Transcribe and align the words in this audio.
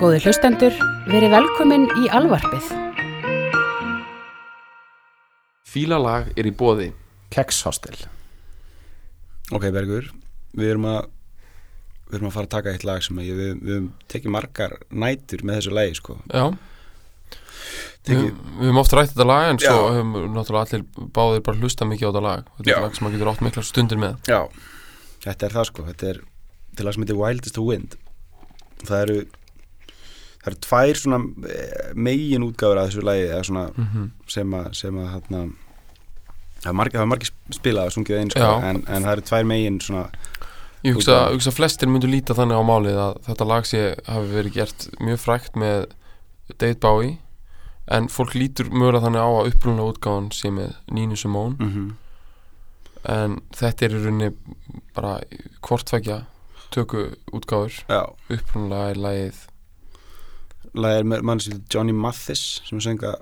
Góði 0.00 0.22
hlustendur, 0.24 0.72
verið 1.12 1.34
velkomin 1.34 1.82
í 2.00 2.06
alvarpið. 2.16 2.70
Fílalag 5.68 6.30
er 6.40 6.46
í 6.48 6.52
bóði 6.56 6.86
Kekshostel 7.28 7.98
Ok 9.52 9.66
Bergur, 9.74 10.08
við 10.56 10.72
erum 10.72 10.86
að 10.88 11.10
við 12.08 12.16
erum 12.16 12.30
að 12.30 12.34
fara 12.38 12.48
að 12.48 12.54
taka 12.54 12.72
eitt 12.72 12.86
lag 12.88 13.04
sem 13.04 13.20
að 13.20 13.28
ég, 13.28 13.36
við, 13.36 13.50
við 13.60 13.74
höfum 13.76 13.90
tekið 14.14 14.34
margar 14.38 14.74
nætur 14.88 15.44
með 15.44 15.58
þessu 15.60 15.74
lagi 15.76 15.98
sko. 15.98 16.16
Já, 16.32 16.46
tekið, 18.08 18.24
við, 18.24 18.40
við 18.56 18.64
höfum 18.70 18.80
oft 18.82 18.96
rætt 18.96 19.12
þetta 19.12 19.26
lag 19.28 19.48
en 19.50 19.60
svo 19.62 19.74
Já. 19.76 19.98
höfum 19.98 20.16
náttúrulega 20.38 20.64
allir 20.64 21.10
báðir 21.20 21.44
bara 21.50 21.60
hlusta 21.60 21.90
mikið 21.92 22.08
á 22.08 22.10
þetta 22.10 22.24
lag. 22.24 22.48
Þetta 22.56 22.72
Já. 22.72 22.76
er 22.78 22.86
lag 22.86 22.96
sem 22.96 23.06
maður 23.06 23.18
getur 23.18 23.32
átt 23.34 23.44
mikla 23.50 23.66
stundir 23.68 24.00
með. 24.00 24.16
Já, 24.32 24.40
þetta 25.26 25.50
er 25.50 25.58
það 25.58 25.68
sko. 25.74 25.86
Þetta 25.92 26.10
er 26.14 26.22
til 26.72 26.88
lag 26.88 26.96
sem 26.96 27.04
heitir 27.04 27.20
Wildest 27.20 27.58
to 27.60 27.66
Wind. 27.68 28.00
Það 28.80 29.04
eru 29.04 29.20
það 30.40 30.50
eru 30.50 30.60
tvær 30.66 31.00
svona 31.00 31.20
eh, 31.52 31.90
megin 31.94 32.46
útgáfur 32.46 32.80
að 32.80 32.90
þessu 32.90 33.14
eða 33.14 33.42
svona 33.48 33.66
mm 33.76 34.10
sem 34.30 34.52
að, 34.54 34.68
sem 34.78 34.98
að 35.02 35.08
hérna 35.14 35.40
það 36.60 36.68
er 36.70 36.76
margir, 36.78 37.06
margir 37.10 37.32
spilað 37.56 37.90
sko, 37.90 38.04
Já. 38.14 38.50
en, 38.68 38.84
en 38.86 39.02
það 39.02 39.12
eru 39.12 39.26
tvær 39.30 39.48
megin 39.50 39.80
svona 39.80 40.04
Ég 40.80 40.94
hugsa, 40.96 41.26
að 41.28 41.56
flestir 41.58 41.90
myndu 41.92 42.08
líta 42.08 42.32
þannig 42.32 42.56
á 42.56 42.64
málið 42.64 43.00
að 43.02 43.16
þetta 43.26 43.46
lag 43.50 43.66
sé 43.68 43.80
hafi 44.06 44.30
verið 44.32 44.54
gert 44.54 44.86
mjög 45.00 45.18
frækt 45.20 45.58
með 45.60 45.90
David 46.56 46.78
Bowie 46.80 47.18
en 47.90 48.06
fólk 48.08 48.32
lítur 48.38 48.70
mögulega 48.70 49.02
þannig 49.04 49.20
á 49.20 49.28
að 49.28 49.50
upprunlega 49.50 49.92
útgáfan 49.92 50.30
sé 50.32 50.48
með 50.54 50.72
Nínu 50.94 51.18
Simone. 51.20 51.58
Mm 51.58 51.90
en 53.08 53.38
þetta 53.56 53.86
er 53.86 53.94
í 53.94 54.00
rauninni 54.02 54.30
bara 54.96 55.14
hvortvækja 55.64 56.22
töku 56.74 57.06
útgáfur 57.34 57.80
Já, 57.88 58.02
upprunlega 58.28 58.90
er 58.92 59.00
lagið 59.00 59.40
lagið 60.74 61.14
er 61.16 61.24
mann 61.26 61.42
sem 61.42 61.62
Johnny 61.72 61.94
Mathis 61.96 62.60
sem 62.68 62.80
sönga 62.82 63.16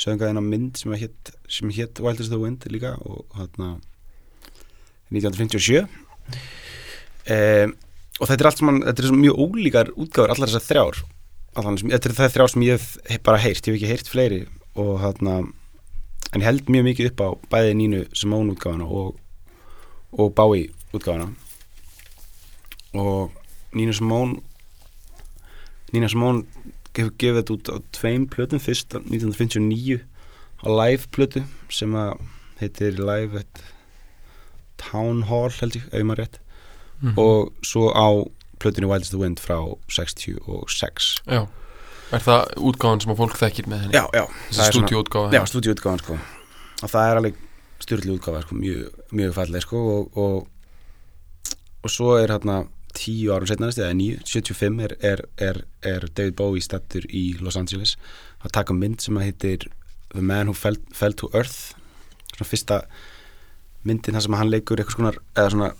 sönga 0.00 0.28
eina 0.28 0.42
mynd 0.44 0.76
sem 0.80 0.92
hétt 0.98 1.32
sem 1.48 1.70
hétt 1.72 2.00
Wildest 2.02 2.32
to 2.32 2.40
Wind 2.40 2.64
líka 2.72 2.96
og 3.00 3.24
hérna 3.38 3.76
1957 5.12 5.82
um, 5.84 7.74
og 8.20 8.28
þetta 8.28 8.40
er 8.40 8.48
allt 8.50 8.60
sem 8.60 8.82
þetta 8.84 9.04
er 9.04 9.16
mjög 9.18 9.40
ólíkar 9.40 9.90
útgáfur 9.96 10.32
allar 10.34 10.50
þessar 10.50 10.66
þrjár. 10.68 11.00
Allan, 11.58 11.78
sem, 11.80 11.90
þetta 11.92 12.08
er 12.08 12.14
það 12.16 12.34
þrjár 12.36 12.52
sem 12.52 12.64
ég 12.66 12.84
hef 13.10 13.24
bara 13.26 13.40
heyrt, 13.42 13.66
ég 13.66 13.74
hef 13.74 13.78
ekki 13.80 13.90
heyrt 13.90 14.10
fleiri 14.12 14.40
og 14.78 14.92
hérna 15.02 15.40
en 16.32 16.44
held 16.44 16.70
mjög 16.72 16.86
mikið 16.86 17.10
upp 17.10 17.24
á 17.24 17.28
bæði 17.52 17.74
Nínu 17.80 18.04
Simone 18.16 18.54
útgáfuna 18.54 18.86
og, 18.86 19.18
og 20.16 20.32
Bowie 20.36 20.70
útgáfuna. 20.94 21.32
Og 22.96 23.34
Nínu 23.76 23.96
Simone 23.96 24.40
Nína 25.92 26.08
Simone 26.08 26.46
hefur 26.96 27.14
gefið 27.18 27.38
þetta 27.40 27.56
út 27.56 27.72
á 27.72 27.76
tveim 27.96 28.26
plötum. 28.30 28.60
Fyrst 28.62 28.94
á 28.94 28.98
1959 29.00 30.00
á 30.62 30.66
live 30.68 31.08
plötu 31.14 31.44
sem 31.72 31.94
að 31.98 32.20
heitir 32.60 32.98
live 33.00 33.42
at 33.42 33.62
Town 34.82 35.24
Hall 35.30 35.50
held 35.60 35.76
ég, 35.78 35.84
ef 35.90 35.98
ég 36.00 36.06
maður 36.06 36.24
rétt. 36.24 36.38
Mhm. 37.02 37.18
og 37.18 37.52
svo 37.66 37.90
á 37.90 38.06
plötunni 38.62 38.86
Wildest 38.86 39.10
the 39.10 39.18
Wind 39.18 39.40
frá 39.42 39.58
66 39.90 41.22
Já, 41.26 41.48
er 42.12 42.22
það 42.22 42.52
útgáfan 42.62 43.02
sem 43.02 43.10
að 43.10 43.18
fólk 43.18 43.34
þekkir 43.40 43.66
með 43.66 43.80
henni? 43.82 43.96
Já, 43.96 44.04
já, 44.14 44.26
Þessi 44.52 44.68
stúdíóutgáfa 44.70 45.32
Já, 45.34 45.42
stúdíútgáfan 45.50 45.98
sko. 46.04 46.18
Og 46.82 46.90
það 46.92 47.08
er 47.10 47.20
alveg 47.20 47.40
styrli 47.82 48.14
útgáfa 48.14 48.44
sko, 48.44 48.54
mjög, 48.54 49.00
mjög 49.10 49.34
falleg 49.34 49.64
sko. 49.66 49.82
Og, 49.96 50.16
og, 50.22 51.56
og 51.82 51.90
svo 51.90 52.14
er 52.20 52.30
hérna 52.30 52.60
tíu 52.96 53.32
árum 53.34 53.46
setna 53.48 53.68
eða 53.72 53.92
nýju, 53.96 54.18
75 54.24 54.80
er, 54.86 54.94
er, 55.00 55.22
er, 55.38 55.60
er 55.82 56.06
David 56.14 56.36
Bowie 56.38 56.60
stattur 56.64 57.06
í 57.08 57.38
Los 57.40 57.56
Angeles. 57.56 57.96
Að 58.44 58.52
taka 58.58 58.74
mynd 58.76 59.00
sem 59.00 59.16
að 59.16 59.26
heitir 59.30 59.68
The 60.12 60.20
Man 60.22 60.48
Who 60.50 60.54
Fell, 60.54 60.76
Fell 60.92 61.14
to 61.20 61.30
Earth. 61.32 61.74
Svona 62.34 62.48
fyrsta 62.48 62.80
myndin 63.84 64.14
þar 64.14 64.22
sem 64.26 64.36
hann 64.38 64.50
leikur 64.52 64.78
eitthvað 64.80 64.96
skonar 64.96 65.16
eða 65.34 65.50
svona 65.54 65.70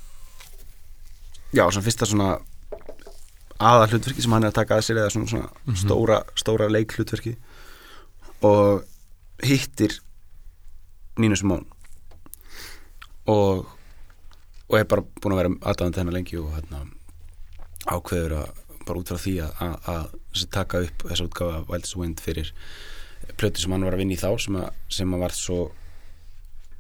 já, 1.53 1.65
svona 1.69 1.85
fyrsta 1.87 2.09
svona 2.09 2.31
aða 3.63 3.87
hlutverki 3.93 4.25
sem 4.25 4.33
hann 4.35 4.43
er 4.43 4.51
að 4.51 4.57
taka 4.59 4.79
að 4.81 4.87
sér 4.89 4.99
eða 5.05 5.13
svona, 5.15 5.29
svona 5.31 5.51
Mhm. 5.67 5.77
stóra, 5.85 6.17
stóra 6.35 6.67
leik 6.73 6.97
hlutverki 6.97 7.37
og 8.43 8.83
hittir 9.45 10.01
Nínu 11.21 11.37
Simón 11.39 11.67
og 13.29 13.67
og 14.73 14.79
er 14.79 14.85
bara 14.89 15.03
búin 15.21 15.35
að 15.35 15.41
vera 15.43 15.53
aðdáðandi 15.69 16.01
hennar 16.01 16.15
lengi 16.17 16.39
og 16.41 16.51
hérna 16.57 16.79
ákveður 17.91 18.35
að 18.43 18.49
bara 18.87 18.99
út 18.99 19.09
frá 19.13 19.19
því 19.23 19.35
að, 19.47 19.53
að, 19.63 19.77
taka 20.51 20.81
upp 20.87 21.05
þessa 21.09 21.27
útgáfa 21.29 21.61
Wildest 21.71 21.97
Wind 21.97 22.21
fyrir 22.23 22.53
plötu 23.39 23.63
sem 23.63 23.71
hann 23.75 23.85
var 23.87 23.95
að 23.95 24.03
vinna 24.03 24.17
í 24.17 24.21
þá 24.21 24.31
sem 24.43 24.57
að, 24.59 24.71
sem 24.91 25.15
að 25.15 25.23
var 25.23 25.35
svo 25.37 25.59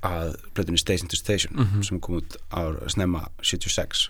að 0.02 0.32
plötunni 0.56 0.80
Station 0.82 1.08
to 1.08 1.16
Station 1.16 1.54
Mhm. 1.56 1.82
sem 1.86 2.00
kom 2.00 2.16
út 2.18 2.36
á 2.50 2.74
snemma 2.90 3.28
76 3.42 4.08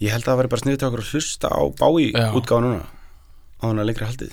ég 0.00 0.10
held 0.12 0.24
að 0.24 0.28
það 0.32 0.38
væri 0.42 0.48
bara 0.52 0.60
okkur 0.88 1.02
að 1.04 1.12
hlusta 1.14 1.48
á 1.48 1.60
bái 1.80 2.12
Já. 2.12 2.28
útgáfa 2.36 2.60
núna 2.62 2.84
á 3.58 3.64
hann 3.66 3.78
að 3.80 3.88
lengra 3.88 4.06
haldið 4.10 4.32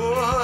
Wild 0.00 0.39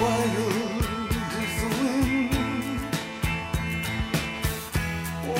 Wild 0.00 0.82
is 1.42 1.60
the 1.60 1.68
wind. 1.82 2.80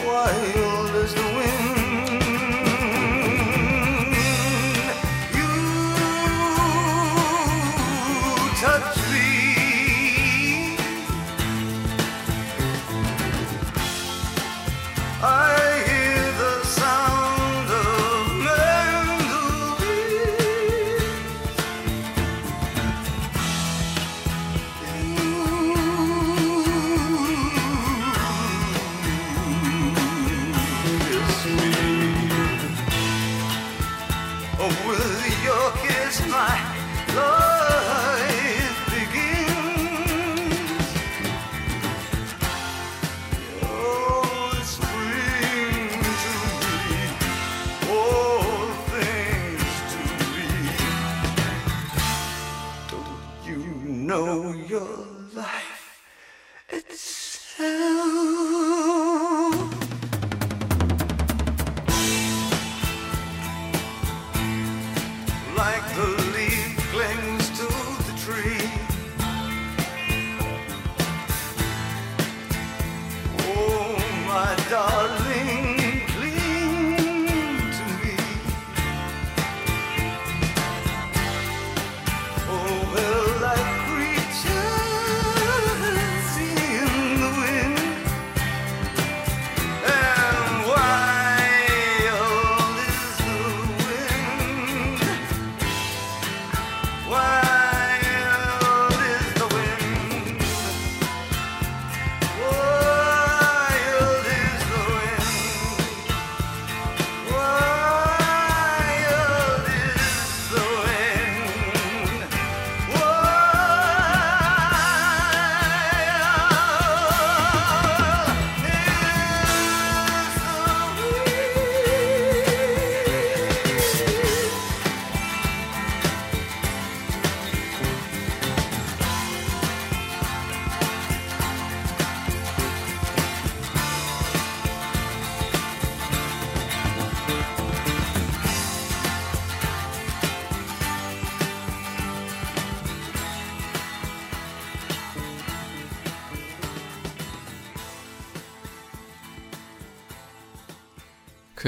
Wild 0.05 0.97
as 0.97 1.15
the 1.15 1.23
wind. 1.23 1.60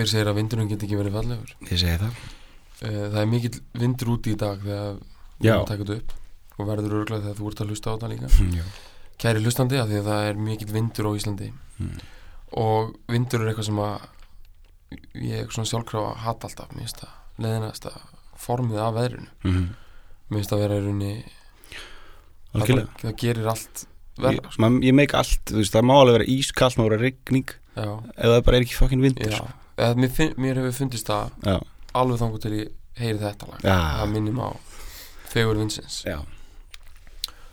Hver 0.02 0.10
segir 0.10 0.30
að 0.32 0.38
vindurinn 0.40 0.68
get 0.72 0.82
ekki 0.82 0.98
verið 0.98 1.14
fallegur? 1.18 1.52
Ég 1.70 1.78
segi 1.78 1.98
það 2.02 2.22
Eh, 2.82 3.04
Það 3.12 3.18
er 3.22 3.26
mikill 3.30 3.58
vindur 3.78 4.08
úti 4.16 4.32
í 4.32 4.38
dag 4.40 4.58
þegar 4.58 4.96
við 5.38 5.52
að 5.54 5.66
taka 5.68 5.84
þetta 5.84 5.96
upp 6.00 6.12
og 6.58 6.66
verður 6.66 6.94
örglega 7.02 7.22
þegar 7.22 7.36
þú 7.38 7.50
ert 7.52 7.60
að 7.62 7.68
hlusta 7.70 7.86
á 7.86 7.94
þetta 7.94 8.08
líka 8.10 8.30
Já. 8.58 8.64
Kæri 9.22 9.42
hlustandi 9.44 9.78
að 9.78 9.92
því 9.92 9.98
að 10.00 10.08
það 10.08 10.24
er 10.32 10.40
mikill 10.48 10.72
vindur 10.74 11.06
á 11.06 11.10
Íslandi 11.14 11.52
Mm. 11.78 12.00
og 12.58 12.90
vindur 13.08 13.40
er 13.44 13.52
eitthvað 13.52 13.64
sem 13.70 13.78
að 13.78 14.02
ég 15.14 15.54
svona 15.54 15.70
sjálfkrafa 15.70 16.16
hatt 16.26 16.44
alltaf 16.44 16.74
mér 16.74 16.82
finnst 16.84 17.00
það 17.00 17.14
leðinast 17.46 17.86
að 17.86 18.02
formið 18.42 18.82
af 18.82 18.94
veðrinu 18.98 19.28
Mhm. 19.44 19.64
mér 20.30 20.36
finnst 20.42 20.50
það 20.52 20.62
vera 20.64 20.74
í 20.74 20.82
rauninni 20.84 21.14
það, 22.52 22.88
það 23.00 23.16
gerir 23.22 23.48
allt 23.54 23.86
Ég, 24.18 24.22
verða 24.26 24.52
sko. 24.52 24.68
ég 24.84 24.94
meik 24.94 25.14
allt, 25.14 25.44
veist, 25.56 25.72
það 25.72 25.86
má 25.88 25.94
alveg 26.02 26.18
vera 26.18 26.28
ískall 26.34 26.74
má 26.76 26.84
vera 26.90 27.00
rigning, 27.00 27.48
já, 27.76 27.88
ef 28.18 28.26
það 28.28 28.44
bara 28.44 28.56
er 28.58 28.62
ekki 28.66 28.76
fucking 28.82 29.00
vindur 29.06 29.30
já. 29.32 29.42
Eða, 29.76 29.94
mér, 29.96 30.10
finn, 30.12 30.34
mér 30.36 30.58
hefur 30.60 30.74
fundist 30.82 31.08
það 31.08 31.30
já, 31.48 31.56
alveg 31.96 32.18
þangur 32.20 32.42
til 32.44 32.52
ég 32.58 32.72
heyri 33.00 33.18
þetta 33.22 33.48
lag 33.48 33.62
Já. 33.64 33.76
það 34.02 34.10
minnum 34.12 34.40
á 34.44 34.48
fegur 35.32 35.56
vindsins 35.62 36.02
já. 36.04 36.18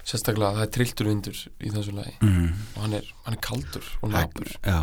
sérstaklega 0.04 0.58
það 0.58 0.66
er 0.66 0.72
trilltur 0.76 1.08
vindur 1.08 1.40
í 1.64 1.72
þessu 1.72 1.94
lagi 1.96 2.16
Mm. 2.26 2.50
og 2.76 2.82
hann 2.84 2.94
er, 3.00 3.08
hann 3.24 3.38
er 3.38 3.42
kaldur 3.46 3.88
og 4.04 4.12
napur 4.12 4.50
já, 4.66 4.80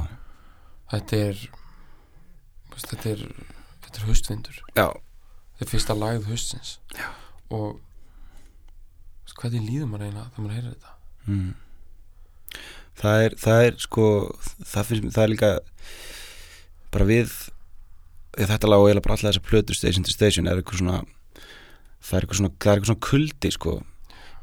þetta 0.94 1.20
er 1.26 1.42
þetta 2.76 3.10
er 3.12 3.22
þetta 3.84 4.00
er 4.00 4.06
haustvindur 4.08 4.56
já, 4.76 4.86
þetta 5.58 5.66
er 5.68 5.72
fyrsta 5.74 5.96
lagið 6.00 6.26
haustins 6.30 6.72
Já. 6.96 7.08
og 7.50 7.80
veist, 9.26 9.36
hvernig 9.40 9.64
líður 9.68 9.88
maður 9.92 10.06
eiginlega 10.08 10.30
þegar 10.32 10.46
maður 10.46 10.56
heyrir 10.56 10.74
þetta 10.74 10.92
mm. 11.26 11.54
það 13.02 13.24
er 13.28 13.38
það 13.44 13.64
er 13.68 13.78
sko 13.84 14.06
það, 14.64 14.84
finnst, 14.90 15.10
það 15.16 15.24
er 15.26 15.32
líka 15.34 15.52
bara 16.96 17.06
við 17.12 17.32
þetta 18.36 18.68
lag 18.68 18.82
og 18.82 18.88
eiginlega 18.90 19.06
bara 19.06 19.16
alla 19.16 19.30
þessar 19.30 19.46
plötur 19.48 19.78
station 19.78 20.04
to 20.06 20.12
station 20.12 20.48
er 20.50 20.60
eitthvað 20.60 20.80
svona 20.82 20.98
það 22.06 22.16
er 22.18 22.24
eitthvað 22.26 22.40
svona, 22.40 22.52
það 22.60 22.72
er 22.72 22.76
eitthvað 22.80 22.90
svona 22.92 23.06
kuldi 23.10 23.52
sko 23.54 23.72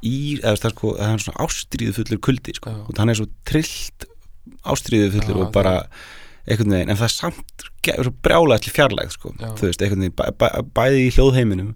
í, 0.04 0.16
eða 0.42 0.58
það 0.60 0.68
er 0.70 0.76
sko 0.76 0.94
það 0.98 1.14
er 1.14 1.24
svona 1.28 1.46
ástríðu 1.46 1.94
fullur 2.00 2.22
kuldi 2.28 2.56
sko 2.58 2.74
og 2.88 2.98
hann 3.00 3.14
er 3.14 3.20
svo 3.22 3.28
trillt 3.48 4.08
ástríðu 4.74 5.12
fullur 5.14 5.38
Já, 5.38 5.44
og 5.46 5.54
bara 5.56 5.76
einhvern 6.44 6.74
veginn, 6.76 6.90
en 6.92 6.98
það 7.00 7.08
er 7.08 7.14
samt 7.14 7.64
ge- 7.86 7.94
svo 8.04 8.12
brjálega 8.26 8.58
allir 8.60 8.74
fjarlægð 8.76 9.14
sko, 9.16 9.30
Já. 9.40 9.48
þú 9.56 9.68
veist, 9.70 9.84
einhvern 9.86 10.02
veginn 10.04 10.18
bæ, 10.20 10.26
bæ, 10.42 10.48
bæði 10.76 11.04
í 11.06 11.12
hljóðheiminum 11.16 11.70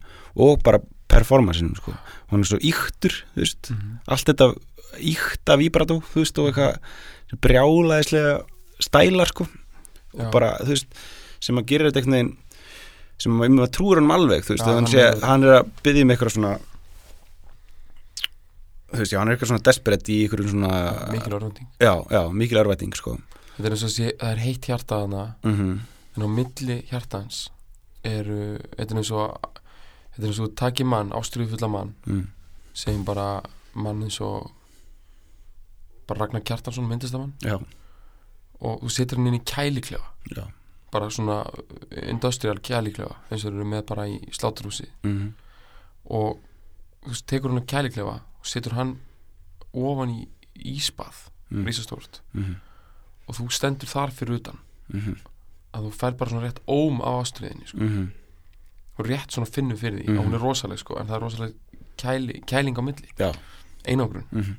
og 0.44 0.58
bara 0.66 0.82
performansinum 1.08 1.78
sko, 1.80 1.94
hann 2.34 2.44
er 2.44 2.50
svo 2.50 2.60
yktur 2.60 3.16
þú 3.32 3.46
veist, 3.46 3.70
Mhm. 3.72 3.94
allt 4.12 4.26
þetta 4.28 4.50
ykta 5.14 5.56
víbrató, 5.62 6.02
þú 6.12 6.20
veist, 6.26 6.42
og 6.44 6.50
eitthvað 6.52 7.40
brjálaðislega 7.48 8.42
stælar 8.84 9.32
sko. 9.32 9.48
Og 10.14 10.32
bara, 10.34 10.54
þú 10.64 10.74
veist 10.76 11.02
sem 11.44 11.60
að 11.60 11.68
gera 11.72 11.90
þetta 11.90 12.02
einhvern 12.02 12.18
veginn 12.18 12.34
sem 13.18 13.34
að 13.42 13.54
maður 13.58 13.74
trúur 13.74 14.02
hann 14.02 14.14
alveg, 14.14 14.46
þú 14.46 14.54
veist, 14.56 14.64
Já, 14.64 14.70
ja, 14.70 14.76
hann, 14.76 14.86
hann 14.86 14.94
sé, 14.94 15.04
er- 15.08 15.26
hann 15.26 15.44
er 15.44 15.56
að 15.58 15.72
byggja 15.84 16.06
um 16.06 16.14
eitthvað 16.16 16.34
svona 16.36 16.54
þú 18.88 19.02
veist, 19.02 19.12
já, 19.12 19.20
hann 19.20 19.28
er 19.28 19.36
eitthvað 19.36 19.52
svona 19.52 19.66
desperate 19.68 20.14
í 20.14 20.22
eitthvað 20.24 20.52
svona 20.54 20.74
mikil 21.12 21.38
orðunding 21.40 21.68
já, 21.82 21.94
já, 22.14 22.22
mikil 22.32 22.62
örvæting 22.64 22.96
sko. 22.98 23.18
Þetta 23.58 23.70
er 23.70 23.74
eins 23.74 23.86
og 23.88 23.94
sé, 23.94 24.10
það 24.22 24.34
er 24.36 24.44
heitt 24.46 24.68
hjarta 24.70 25.00
hana 25.04 25.24
mm 25.44 25.78
en 26.18 26.26
á 26.26 26.30
milli 26.34 26.80
hjartans 26.90 27.48
eru, 28.08 28.58
þetta 28.74 28.94
er 28.96 29.00
eins 29.02 29.12
og 29.14 29.50
þetta 30.16 30.24
er 30.24 30.30
eins 30.32 30.40
og 30.42 30.54
takir 30.58 30.88
mann, 30.90 31.12
ástriðu 31.14 31.52
fulla 31.54 31.70
mann 31.70 31.92
mm. 32.10 32.24
segjum 32.74 33.04
bara 33.06 33.28
mann 33.78 34.02
eins 34.06 34.18
og 34.26 34.48
bara 36.10 36.24
Ragnar 36.24 36.42
Kjartansson 36.48 36.88
myndlistamann 36.90 37.36
Já, 37.46 37.60
og 38.62 38.82
þú 38.82 38.90
setur 38.90 39.18
hann 39.18 39.28
inn 39.28 39.40
í 39.42 39.44
kæliklefa 39.46 40.10
já 40.36 40.48
bara 40.92 41.10
svona 41.12 41.42
industrial 42.08 42.60
kæliklefa 42.64 43.16
eins 43.30 43.44
og 43.46 43.52
þeir 43.52 43.58
eru 43.60 43.66
með 43.66 43.82
bara 43.90 44.06
í 44.08 44.18
sláturhúsi 44.32 44.88
mm. 45.04 45.34
og 46.10 46.38
þú 47.04 47.12
veist, 47.12 47.26
tekur 47.28 47.52
hann 47.52 47.60
á 47.62 47.72
kæliklefa 47.74 48.14
og 48.40 48.46
setur 48.48 48.74
hann 48.78 48.94
ofan 49.74 50.10
í 50.10 50.28
ísbað, 50.78 51.30
Mm. 51.50 51.64
risastórt 51.66 52.20
Mm. 52.34 52.56
og 53.28 53.36
þú 53.36 53.46
stendur 53.52 53.88
þar 53.88 54.12
fyrir 54.12 54.36
utan 54.40 54.58
Mm. 54.94 55.16
að 55.74 55.84
þú 55.88 55.92
fær 55.94 56.18
bara 56.18 56.30
svona 56.32 56.48
rétt 56.48 56.60
óm 56.68 57.00
á 57.00 57.10
ástriðinni 57.22 57.68
sko. 57.68 57.78
Mm. 57.78 58.12
og 59.00 59.06
rétt 59.06 59.32
svona 59.32 59.48
finnur 59.48 59.78
fyrir 59.78 60.02
því 60.04 60.08
Mhm. 60.10 60.18
að 60.20 60.26
hún 60.26 60.34
er 60.34 60.40
rosaleg 60.42 60.78
sko, 60.80 60.96
en 61.00 61.08
það 61.08 61.16
er 61.16 61.20
rosaleg 61.22 61.54
kæli, 61.98 62.42
kæling 62.46 62.76
á 62.78 62.82
milli, 62.82 63.08
mm. 64.32 64.56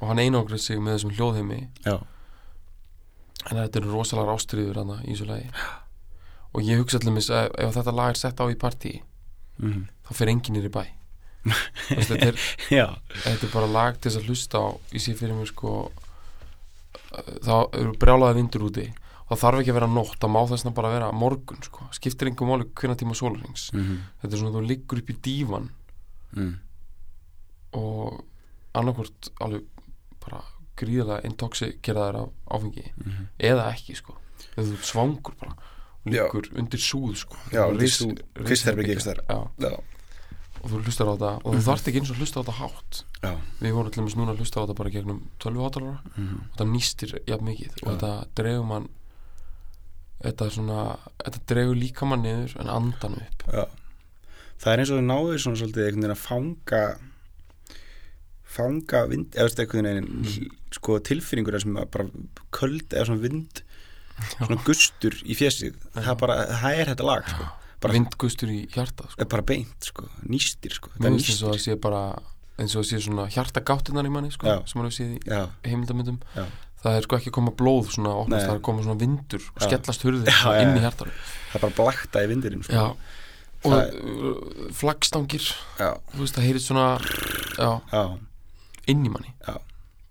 og 0.00 0.08
hann 0.08 0.18
einangrun 0.18 0.58
sig 0.58 0.78
með 0.78 0.94
þessum 0.98 1.14
hljóðheimi 1.16 1.68
Já, 1.84 2.00
en 3.50 3.58
þetta 3.60 3.80
eru 3.80 3.92
rosalega 3.92 4.34
ástriður 4.38 4.80
hana 4.82 5.00
í 5.04 5.12
þessu 5.14 5.26
lagi 5.28 5.48
og 6.54 6.62
ég 6.62 6.78
hugsa 6.80 7.00
allir 7.00 7.16
mis 7.16 7.30
að 7.34 7.50
ef 7.58 7.74
þetta 7.76 7.94
lag 7.98 8.12
er 8.14 8.20
sett 8.20 8.40
á 8.40 8.44
í 8.48 8.56
partí 8.58 8.94
mm. 9.60 9.82
þá 10.06 10.12
fer 10.20 10.30
enginn 10.32 10.56
nýri 10.58 10.70
bæ 10.72 10.84
veist, 11.44 12.08
þetta, 12.08 12.30
er, 12.32 12.38
þetta 13.20 13.46
er 13.48 13.52
bara 13.52 13.68
lag 13.68 13.98
til 13.98 14.08
þess 14.10 14.20
að 14.22 14.28
hlusta 14.30 14.62
á 14.64 14.68
ég 14.96 15.02
sé 15.04 15.12
fyrir 15.18 15.36
mér 15.36 15.50
sko 15.50 15.74
þá 17.44 17.54
eru 17.76 17.92
brjálaði 18.00 18.38
vindur 18.40 18.64
úti 18.70 18.86
þá 19.28 19.34
þarf 19.40 19.60
ekki 19.62 19.72
að 19.72 19.78
vera 19.78 19.88
nótt, 19.88 20.16
það 20.20 20.32
má 20.34 20.40
þess 20.50 20.66
að 20.68 20.74
bara 20.76 20.90
vera 20.92 21.10
morgun 21.16 21.60
sko, 21.64 21.86
skiptir 21.96 22.28
einhver 22.30 22.48
máli 22.48 22.66
hvenna 22.76 22.96
tíma 23.00 23.16
sólarings 23.18 23.70
Mm. 23.72 24.00
þetta 24.22 24.32
er 24.36 24.40
svona 24.40 24.56
þú 24.58 24.64
liggur 24.68 25.00
upp 25.02 25.10
í 25.12 25.16
dívan 25.24 25.70
Mm. 26.34 26.54
og 27.78 28.24
annarkvort 28.74 29.28
alveg 29.44 29.62
bara 30.24 30.40
gríðarlega 30.80 31.30
intoxikeraðar 31.30 32.20
af 32.24 32.34
áfengi. 32.56 32.90
Mm. 33.04 33.30
eða 33.50 33.70
ekki 33.72 33.96
sko. 34.00 34.18
Þegar 34.44 34.70
þú 34.70 34.90
svangur 34.90 35.38
bara. 35.40 35.56
Og 36.04 36.12
liggur 36.12 36.50
undir 36.60 36.82
súð 36.82 37.16
sko. 37.22 37.38
Já, 37.52 37.64
Já, 39.64 39.76
og 40.64 40.72
þú 40.72 40.80
hlustar 40.80 41.10
á 41.10 41.12
þetta 41.12 41.30
og 41.44 41.54
þú 41.54 41.62
þarft 41.66 41.88
ekki 41.90 42.00
eins 42.00 42.10
og 42.12 42.20
hlusta 42.20 42.40
á 42.40 42.42
þetta 42.42 42.56
hátt. 42.58 43.00
Já. 43.20 43.32
Við 43.60 43.74
vorum 43.76 43.88
allir 43.90 44.04
með 44.06 44.18
núna 44.20 44.34
að 44.34 44.42
hlusta 44.42 44.60
á 44.60 44.62
þetta 44.64 44.76
bara 44.80 44.92
gegnum 44.94 45.22
12 45.44 45.64
hátalara 45.64 45.96
mm. 46.14 46.28
og 46.34 46.52
þetta 46.54 46.66
nýstir 46.70 47.16
jafn 47.28 47.48
mikið. 47.50 47.72
Og 47.74 47.82
Já. 47.84 47.90
þetta 47.90 48.12
dregur 48.40 48.68
mann 48.70 48.90
þetta 50.24 50.50
svona 50.54 50.78
þetta 51.20 51.42
dregur 51.52 51.80
líka 51.80 52.08
mann 52.08 52.24
niður 52.24 52.56
en 52.62 52.72
andan 52.72 53.18
upp. 53.20 53.44
Það 54.62 54.70
er 54.72 54.82
eins 54.82 54.94
og 54.94 55.00
þau 55.00 55.08
náður 55.10 55.42
svona 55.44 55.60
svolítið 55.60 55.88
einhvern 55.88 56.06
veginn 56.06 56.16
að 56.16 56.22
fanga 56.24 56.82
fanga 58.54 59.04
vind 59.10 59.34
eða 59.34 59.48
veist 59.48 59.62
einhvern 59.62 59.88
veginn 59.90 60.50
sko 60.74 60.98
tilfinningur 61.08 61.58
sem 61.62 61.76
bara 61.78 62.06
köld 62.54 62.86
eða 62.94 63.08
svona 63.10 63.24
vind 63.24 63.62
svona 64.36 64.60
gustur 64.66 65.16
í 65.26 65.36
fjesið 65.38 65.78
það, 65.96 66.14
bara, 66.20 66.38
það 66.62 66.80
er 66.80 66.90
þetta 66.92 67.06
lag 67.08 67.30
sko. 67.30 67.48
bara, 67.82 67.96
vindgustur 67.96 68.52
í 68.54 68.60
hjartað 68.74 69.14
sko. 69.14 69.22
er 69.24 69.30
bara 69.34 69.46
beint 69.46 69.88
sko. 69.90 70.06
nýstir 70.30 70.76
sko. 70.76 70.92
eins 71.00 71.32
og 71.40 71.54
það 71.54 71.62
sé 71.64 71.78
bara 71.82 72.04
eins 72.54 72.76
og 72.76 72.84
það 72.84 72.90
sé 72.92 73.00
svona 73.08 73.24
hjartagáttinnar 73.34 74.06
í 74.06 74.12
manni 74.14 74.30
sko, 74.34 74.60
sem 74.70 74.80
maður 74.80 74.94
séð 74.94 75.16
í 75.18 75.72
heimildamöndum 75.72 76.20
það 76.84 76.98
er 76.98 77.06
sko 77.08 77.18
ekki 77.18 77.32
að 77.32 77.36
koma 77.38 77.54
blóð 77.58 77.90
svona 77.96 78.14
opnast, 78.22 78.44
það 78.44 78.54
er 78.54 78.60
að 78.60 78.64
koma 78.68 78.84
svona 78.84 79.00
vindur 79.00 79.50
og 79.54 79.62
skellast 79.64 80.04
hurðir 80.06 80.30
Já, 80.30 80.40
já, 80.52 80.62
inn 80.62 80.78
í 80.78 80.84
hjartan 80.84 81.12
það 81.16 81.58
er 81.58 81.64
bara 81.64 81.76
blakta 81.80 82.22
í 82.24 82.30
vindirinn 82.30 82.64
sko. 82.66 82.74
já. 82.76 83.20
Og 83.64 83.72
uh, 83.72 84.66
flaggstangir. 84.76 85.46
Þú 85.78 86.18
veist 86.20 86.36
það 86.36 86.44
heyrið 86.44 86.64
svona 86.66 86.88
já, 87.56 87.70
já, 87.88 88.02
inn 88.90 89.04
í 89.06 89.12
manni. 89.12 89.32
Já, 89.46 89.58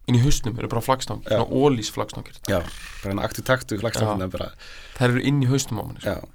inn 0.07 0.17
í 0.19 0.23
hausnum 0.23 0.57
eru 0.59 0.69
bara 0.71 0.83
flaggstangir 0.83 1.29
Já. 1.31 1.37
svona 1.39 1.61
ólís 1.63 1.91
flaggstangir 1.93 2.35
já 2.49 2.59
bara 2.59 3.13
hann 3.13 3.23
aktu 3.23 3.43
taktu 3.47 3.77
flagstafna 3.79 4.27
bara, 4.31 4.49
þær 4.97 5.13
eru 5.13 5.23
inn 5.29 5.39
í 5.43 5.47
hausnum 5.47 5.79
á 5.79 5.83
manni 5.87 6.03
sko. 6.03 6.29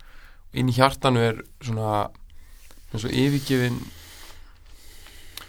inn 0.56 0.70
í 0.72 0.76
hjartanu 0.78 1.20
er 1.20 1.42
svona 1.60 2.08
eins 2.92 3.04
og 3.04 3.12
yfirgefin 3.12 3.76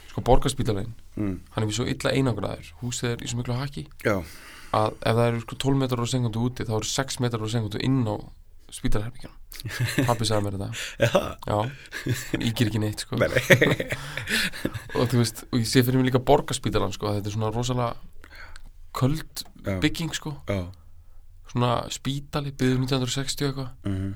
sko 0.09 0.23
borgarspítalinn. 0.25 0.93
Mm, 1.15 1.39
hann 1.53 1.63
er 1.63 1.69
við 1.69 1.77
svo 1.77 1.85
illa 1.87 2.11
einangraður. 2.15 2.71
Húsið 2.81 3.13
er 3.13 3.23
í 3.23 3.29
svo 3.29 3.39
miklu 3.39 3.55
haki. 3.59 3.85
Já, 4.03 4.17
að 4.75 4.95
ef 4.99 5.15
það 5.19 5.27
eru 5.29 5.41
sko 5.45 5.57
12 5.63 5.81
metrar 5.83 6.03
á 6.03 6.07
sekundu 6.09 6.43
úti 6.47 6.65
þá 6.67 6.75
eru 6.79 6.89
6 6.89 7.19
metrar 7.23 7.45
á 7.45 7.49
sekundu 7.53 7.81
inn 7.85 8.01
á 8.03 8.15
spítalherbyggjan 8.75 9.35
pappi 10.07 10.25
sagði 10.29 10.45
mér 10.45 10.55
þetta. 10.55 10.69
Já, 11.01 11.21
já, 11.49 11.55
hann 12.31 12.43
ígir 12.47 12.69
ekki 12.69 12.79
neitt 12.79 13.01
sko. 13.03 13.17
Nei, 13.19 13.27
nei. 13.33 13.87
og 14.99 15.09
þú 15.11 15.19
veist, 15.19 15.41
og 15.49 15.57
ég 15.59 15.67
sé 15.67 15.81
fyrir 15.83 15.99
mig 15.99 16.07
líka 16.11 16.21
borgarspítalan 16.23 16.93
sko, 16.95 17.11
þetta 17.17 17.27
er 17.31 17.35
svona 17.35 17.49
rosalega 17.51 17.95
köld 18.95 19.43
já, 19.65 19.79
bygging 19.83 20.13
sko. 20.15 20.35
Svona 21.49 21.71
spítali, 21.91 22.53
byggður 22.53 22.83
1960 22.85 23.47
eitthvað. 23.49 23.71
Mhm, 23.89 24.13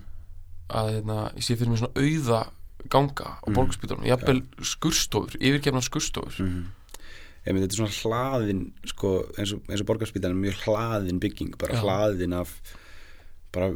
að 0.79 0.91
hérna, 0.95 1.17
ég 1.35 1.43
sé 1.47 1.57
fyrir 1.57 1.73
mig 1.73 1.81
svona 1.81 1.97
auða 1.97 2.43
ganga 2.93 3.27
á 3.41 3.45
Mhm. 3.49 3.55
borgarspítalunum, 3.57 4.07
jafnvel 4.07 4.41
skurstofur 4.61 5.35
yfirgefnar 5.39 5.83
skurstofur. 5.85 6.39
Mhm. 6.39 6.63
Emi, 7.45 7.59
þetta 7.59 7.73
er 7.73 7.79
svona 7.81 7.97
hlaðin 7.99 8.61
sko, 8.87 9.09
eins 9.37 9.51
og, 9.51 9.65
og 9.67 9.85
borgarspítan 9.89 10.37
mjög 10.39 10.61
hlaðin 10.63 11.19
bygging 11.19 11.57
bara 11.59 11.73
Já. 11.75 11.81
hlaðin 11.83 12.33
af 12.39 12.53
bara 13.51 13.73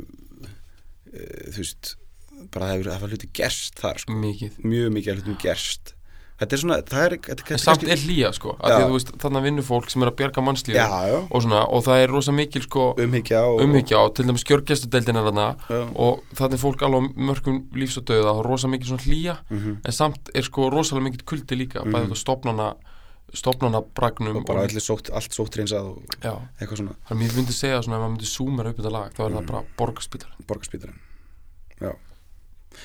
þú 1.51 1.57
veist 1.57 1.95
bara 2.53 2.65
það 2.69 2.73
hefur, 2.77 2.91
það 2.93 3.11
hluti 3.11 3.29
gerst 3.33 3.79
þar 3.81 3.97
sko. 4.03 4.13
mikið 4.13 4.57
mjög 4.63 4.91
mikið 4.97 5.15
hlutum 5.21 5.37
gerst 5.41 5.93
þetta 6.37 6.53
er 6.53 6.59
svona, 6.61 6.75
það 6.85 7.03
er, 7.07 7.13
þetta 7.25 7.45
er 7.47 7.53
en 7.55 7.61
samt 7.63 7.83
er 7.89 7.97
hlýja 7.97 8.29
sko, 8.37 8.51
Já. 8.61 8.75
að 8.85 9.07
þannig 9.23 9.45
vinnur 9.47 9.65
fólk 9.65 9.87
sem 9.89 10.03
er 10.05 10.11
að 10.11 10.17
bjarga 10.19 10.43
mannslífi 10.45 10.83
og 11.33 11.41
svona, 11.41 11.63
og 11.65 11.81
það 11.87 12.01
er 12.03 12.13
rosa 12.13 12.31
mikil 12.37 12.61
sko 12.61 12.83
umhyggja 13.01 13.39
og, 13.41 13.61
umhyggja 13.65 13.97
á, 13.97 14.03
til 14.13 14.25
dæmis 14.29 14.45
gjörgæstudeldin 14.45 15.17
er 15.17 15.25
þarna 15.31 15.47
Já. 15.65 15.79
og 15.97 16.21
þannig 16.37 16.53
er 16.59 16.61
fólk 16.61 16.83
alveg 16.85 17.09
á 17.09 17.17
mörgum 17.31 17.57
lífs 17.73 17.97
og 17.97 18.05
döða 18.05 18.35
og 18.37 18.45
rosa 18.45 18.67
mikil 18.69 18.91
svona 18.93 19.01
hlýja 19.07 19.37
Mhm. 19.49 19.79
en 19.83 19.91
samt 19.91 20.29
er 20.35 20.43
sko 20.45 20.69
rosalega 20.69 21.09
mikil 21.09 21.25
kuldi 21.25 21.57
líka 21.57 21.81
Mhm. 21.81 21.89
bæði 21.91 22.05
þetta 22.05 22.21
stofnana 22.21 22.21
stofnana 22.21 22.75
bragnum 23.96 24.38
og 24.38 24.46
bara 24.48 24.63
allir 24.63 24.81
sótt, 24.81 25.10
allt 25.13 25.31
sótt 25.36 25.55
reynsað 25.60 25.89
og 25.91 26.03
já, 26.24 26.34
eitthvað 26.60 26.77
svona. 26.77 26.96
Þannig 27.07 27.12
að 27.12 27.22
mér 27.22 27.36
myndi 27.38 27.53
segja 27.53 27.81
svona 27.84 27.98
ef 27.98 28.01
maður 28.01 28.13
myndi 28.15 28.25
zoomera 28.31 28.69
upp 28.69 28.77
þetta 28.77 28.91
lag 28.91 29.12
þá 29.13 29.19
er 29.25 29.31
það 29.31 29.41
Mhm. 29.41 29.48
bara 29.51 29.63
borgarspítal 29.77 30.31
borgarspítan 30.48 30.93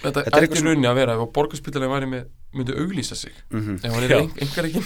þetta 0.02 0.24
Þetta 0.24 0.38
er 0.40 0.46
í 0.48 0.62
rauninni 0.64 0.88
að 0.88 0.94
vera 0.94 1.14
ef 1.14 1.32
borgarspítalin 1.36 1.90
væri 1.92 2.06
með 2.08 2.26
myndi 2.56 2.72
auglýsa 2.80 3.16
sig. 3.16 3.32
Mm 3.50 3.60
-hmm. 3.60 3.84
ef 3.84 3.92
hann 3.92 4.04
er 4.04 4.16
ein, 4.18 4.30
engar 4.40 4.64
ekki. 4.64 4.80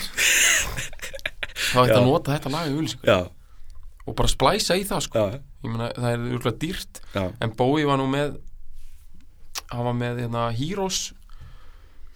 Þá 1.73 1.79
ætti 1.83 1.93
Já. 1.95 1.99
að 2.01 2.07
nota 2.07 2.33
þetta 2.39 2.51
lag 2.51 2.67
í 2.69 2.75
auglýsingu. 2.75 3.05
Já, 3.07 3.29
og 4.07 4.15
bara 4.17 4.29
splæsa 4.29 4.75
í 4.77 4.85
það 4.85 5.01
sko. 5.03 5.19
Já, 5.19 5.41
ég 5.65 5.71
meina 5.71 5.93
það 5.93 6.13
er 6.13 6.19
úrlega 6.39 6.59
dýrt. 6.59 7.01
Já, 7.15 7.33
en 7.41 7.51
Bowie 7.57 7.87
var 7.87 7.99
nú 7.99 8.07
með 8.07 8.39
hann 9.71 9.85
var 9.85 9.95
með 9.95 10.21
hérna 10.21 10.53
Heroes 10.53 11.13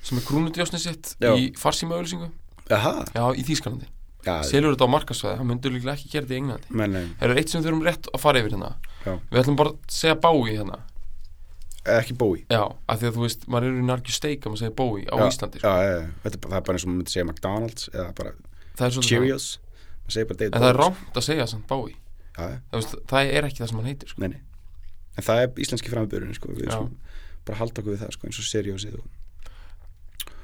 sem 0.03 0.19
er 0.19 0.25
krúnudjósni 0.25 0.79
sitt 0.79 1.17
Já. 1.21 1.35
í 1.37 1.53
farsíma 1.57 1.95
auglýsingu 1.99 2.31
Aha, 2.77 2.93
já, 3.17 3.25
í 3.35 3.47
Þýskalandi. 3.49 3.89
Selur 4.45 4.75
þetta 4.75 4.87
á 4.87 4.95
markasvæði, 4.95 5.37
hann 5.41 5.49
myndur 5.49 5.73
líklega 5.73 5.97
ekki 5.97 6.11
gera 6.13 6.29
þetta 6.29 6.37
í 6.37 6.41
Englandi. 6.43 6.71
Það 7.21 7.31
er 7.31 7.41
eitt 7.41 7.53
sem 7.53 7.63
þurfum 7.65 7.87
rétt 7.87 8.09
að 8.13 8.21
fara 8.21 8.43
yfir 8.43 8.53
hérna? 8.55 8.75
Já. 9.07 9.15
við 9.31 9.41
ætlum 9.41 9.57
bara 9.57 9.73
að 9.73 9.95
segja 9.97 10.17
Bowie 10.21 10.57
hérna. 10.59 10.81
Ekki 11.89 12.13
bói 12.21 12.43
já, 12.53 12.61
af 12.61 13.01
því 13.01 13.09
að 13.09 13.15
þú 13.17 13.23
veist, 13.25 13.47
maður 13.49 13.71
er 13.71 13.79
í 13.81 13.85
narkju 13.89 14.13
steik 14.13 14.45
að 14.45 14.53
maður 14.53 14.61
segja 14.61 14.75
Bowie 14.77 15.07
á 15.09 15.17
já, 15.17 15.23
Íslandi 15.31 15.63
sko. 15.63 15.71
já, 15.73 16.03
það 16.21 16.37
er 16.37 16.65
bara 16.67 16.77
eins 16.77 16.85
og 16.85 16.91
maður 16.91 16.99
myndi 16.99 17.15
segja 17.15 17.25
McDonalds 17.25 17.89
eða 17.95 18.11
bara 18.19 18.35
það 18.77 18.85
er 18.85 18.95
það. 18.99 19.09
Cheerios. 19.09 19.47
En 20.11 20.59
það 20.59 20.69
er 20.69 20.81
rámt 20.83 21.17
að 21.17 21.25
segja 21.25 21.47
samt 21.49 21.73
já, 21.73 21.97
það, 22.37 22.77
veist, 22.77 22.95
það 23.09 23.33
er 23.39 23.49
ekki 23.49 23.63
það 23.63 23.71
sem 23.71 23.81
hann 23.81 23.89
heitir 23.89 24.13
sko. 24.13 24.21
nei, 24.21 24.29
nei. 24.35 24.43
En 25.17 25.27
það 25.27 25.43
er 25.47 25.63
íslenski 25.65 25.93
framburinn 25.93 26.37
sko, 26.37 26.53
við 26.53 26.69
bara 27.49 27.59
halda 27.63 27.81
okkur 27.81 27.95
við 27.95 28.05
það 28.05 28.15
sko, 28.19 28.29
eins 28.29 28.41
og 28.43 28.49
seriósið 28.51 28.99
og, 29.01 29.09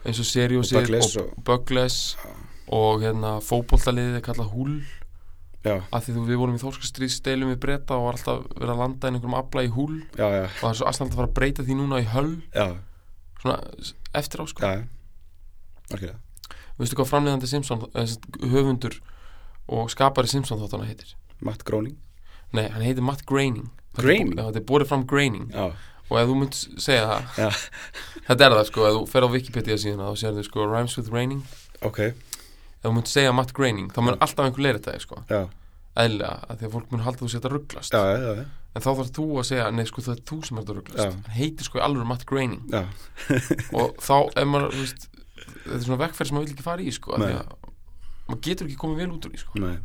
eins 0.07 0.21
og 0.23 0.29
Seriosið 0.29 0.95
Og 0.97 1.33
Bugless 1.47 2.17
og 2.23 2.35
og 2.77 3.03
hérna 3.05 3.37
fótboltaliðið 3.47 4.19
er 4.19 4.25
kallað 4.27 4.53
Hull. 4.57 4.77
Já, 5.67 5.81
af 5.91 6.05
því 6.07 6.15
þú 6.17 6.25
við 6.27 6.41
vorum 6.41 6.59
í 6.59 6.63
Þórskastriðsdeilum 6.63 7.51
við 7.53 7.61
breyta 7.63 7.97
og 7.99 8.09
var 8.09 8.19
alltaf 8.19 8.45
verið 8.55 8.73
að 8.75 8.83
landa 8.83 9.09
inn 9.09 9.19
einhverjum 9.19 9.39
afla 9.39 9.65
í 9.67 9.71
Hull. 9.75 9.97
Og 10.19 10.61
það 10.61 10.69
er 10.71 10.79
svo 10.79 10.91
aðstæðan 10.91 11.11
að 11.11 11.19
fara 11.21 11.31
að 11.31 11.39
breyta 11.39 11.67
því 11.67 11.79
núna 11.79 12.03
í 12.03 12.07
Hull. 12.11 12.37
Já, 12.55 12.67
svona 13.43 13.59
eftir 14.23 14.43
á 14.43 14.45
sko. 14.51 14.63
Já, 14.63 14.87
algjörlega 15.91 16.23
veistu 16.77 16.99
hvað 16.99 17.11
framleiðandi 17.11 17.51
Simpson 17.51 17.85
eh, 17.97 18.17
höfundur 18.53 18.99
og 19.73 19.91
skapari 19.93 20.31
Simpson 20.31 20.61
þáttana 20.61 20.89
heitir? 20.89 21.15
Matt 21.45 21.65
Groening. 21.69 21.97
Nei, 22.55 22.67
hann 22.73 22.85
heitir 22.85 23.05
Matt 23.05 23.25
Groening. 23.29 23.71
Groening? 23.97 24.37
þetta 24.39 24.61
er 24.61 24.67
borið 24.69 24.91
fram 24.93 25.07
Groening. 25.09 25.49
Já, 25.55 25.73
og 26.07 26.19
ef 26.21 26.29
þú 26.31 26.37
mynd 26.41 26.57
segja 26.83 27.07
það 27.11 27.41
já, 27.43 27.49
þetta 28.29 28.47
er 28.47 28.57
það 28.57 28.67
sko, 28.71 28.87
ef 28.89 28.97
þú 28.97 29.05
fer 29.13 29.27
á 29.27 29.29
Wikipedia 29.33 29.79
síðan 29.83 30.05
þá 30.07 30.21
sér 30.23 30.37
þau 30.37 30.47
sko 30.47 30.67
Rhymes 30.67 30.97
with 31.01 31.13
Raining. 31.15 31.43
Ok. 31.87 32.01
Ef 32.07 32.87
þú 32.87 32.93
mynd 32.97 33.11
segja 33.11 33.33
Matt 33.35 33.55
Groening 33.57 33.91
þá 33.95 34.03
mun 34.05 34.19
alltaf 34.21 34.45
einhver 34.47 34.67
leira 34.67 34.83
þetta 34.83 35.03
sko. 35.03 35.19
Já, 35.31 35.43
eðlilega 35.97 36.47
að 36.47 36.61
því 36.61 36.69
að 36.69 36.77
fólk 36.77 36.95
mun 36.95 37.05
halda 37.07 37.27
að 37.27 37.37
þú 37.47 37.53
rugglast 37.57 37.97
já, 37.97 38.03
já, 38.13 38.31
já, 38.37 38.47
en 38.77 38.85
þá 38.85 38.89
þarf 38.93 39.13
þú 39.17 39.27
að 39.41 39.49
segja, 39.51 39.67
nei 39.73 39.87
sko 39.89 40.05
það 40.07 40.15
er 40.15 40.23
þú 40.31 40.39
sem 40.45 40.61
ert 40.61 40.71
að 40.71 40.79
rugglast 40.81 41.07
hann 41.07 41.37
heitir 41.39 41.69
sko 41.71 41.83
alveg 41.83 42.09
Matt 42.11 42.27
Groening. 42.29 42.65
Og 43.81 43.99
þá 44.05 44.17
ef 44.37 44.51
maður, 44.53 44.77
veist 44.77 45.09
þetta 45.47 45.79
er 45.81 45.85
svona 45.89 46.01
vekkferð 46.05 46.31
sem 46.31 46.37
maður 46.37 46.47
vil 46.47 46.55
ekki 46.57 46.67
fara 46.67 46.85
í 46.87 46.95
sko 46.95 47.19
Nei. 47.19 47.27
því 47.27 47.41
að 47.41 47.53
maður 48.27 48.43
getur 48.47 48.69
ekki 48.69 48.81
komið 48.83 49.03
vel 49.03 49.13
út 49.17 49.27
úr 49.27 49.35
því 49.35 49.43
sko. 49.43 49.63
Nei. 49.63 49.77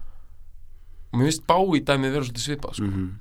Og 1.12 1.20
mér 1.20 1.30
finnst 1.32 1.48
Bowie 1.50 1.86
dæmið 1.88 2.16
vera 2.18 2.28
svolítið 2.28 2.48
svipað 2.48 2.80
sko. 2.80 2.90
mm 2.92 3.12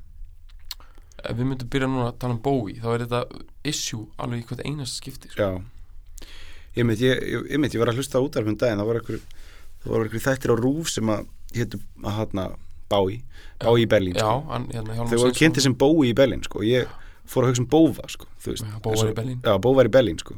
ef 1.24 1.36
við 1.36 1.50
myndum 1.50 1.70
byrja 1.72 1.88
núna 1.90 2.08
að 2.10 2.18
tala 2.22 2.36
um 2.36 2.42
Bowie 2.44 2.80
þá 2.80 2.88
er 2.94 3.04
þetta 3.06 3.44
issue 3.70 4.06
alveg 4.18 4.42
í 4.42 4.48
hvert 4.48 4.64
einast 4.66 5.00
skipti 5.00 5.30
sko. 5.32 5.42
Já 5.42 5.50
Ég 6.78 6.86
mynd, 6.86 7.00
ég, 7.02 7.18
ég, 7.26 7.46
ég, 7.50 7.78
var 7.82 7.90
að 7.90 7.98
hlusta 7.98 8.20
á 8.20 8.22
útarfum 8.22 8.54
daginn 8.54 8.78
það 8.78 8.90
var 8.90 8.98
einhver, 9.00 10.20
þættir 10.22 10.52
á 10.54 10.56
rúf 10.60 10.90
sem 10.92 11.08
að 11.10 11.24
hétu 11.56 11.80
að 12.04 12.12
hana 12.14 12.44
Bái, 12.90 13.20
Bái 13.62 13.82
í 13.84 13.86
Berlín 13.90 14.14
já, 14.18 14.26
sko. 14.26 14.58
hérna, 14.70 14.94
Þau 14.94 15.02
voru 15.06 15.18
Sveinsson- 15.18 15.38
kynnti 15.38 15.62
sem 15.62 15.74
Bói 15.74 16.10
í 16.10 16.14
Berlín 16.14 16.42
sko. 16.46 16.62
ég 16.66 16.86
fór 17.26 17.44
að 17.46 17.52
hugsa 17.52 17.62
um 17.62 17.68
Bóva 17.70 18.06
sko, 18.10 18.26
Bóvar 18.82 19.10
í 19.10 19.14
Berlín. 19.14 19.40
Já, 19.42 19.58
Bóvar 19.58 19.86
í 19.86 19.92
Berlín 19.94 20.18
sko. 20.18 20.34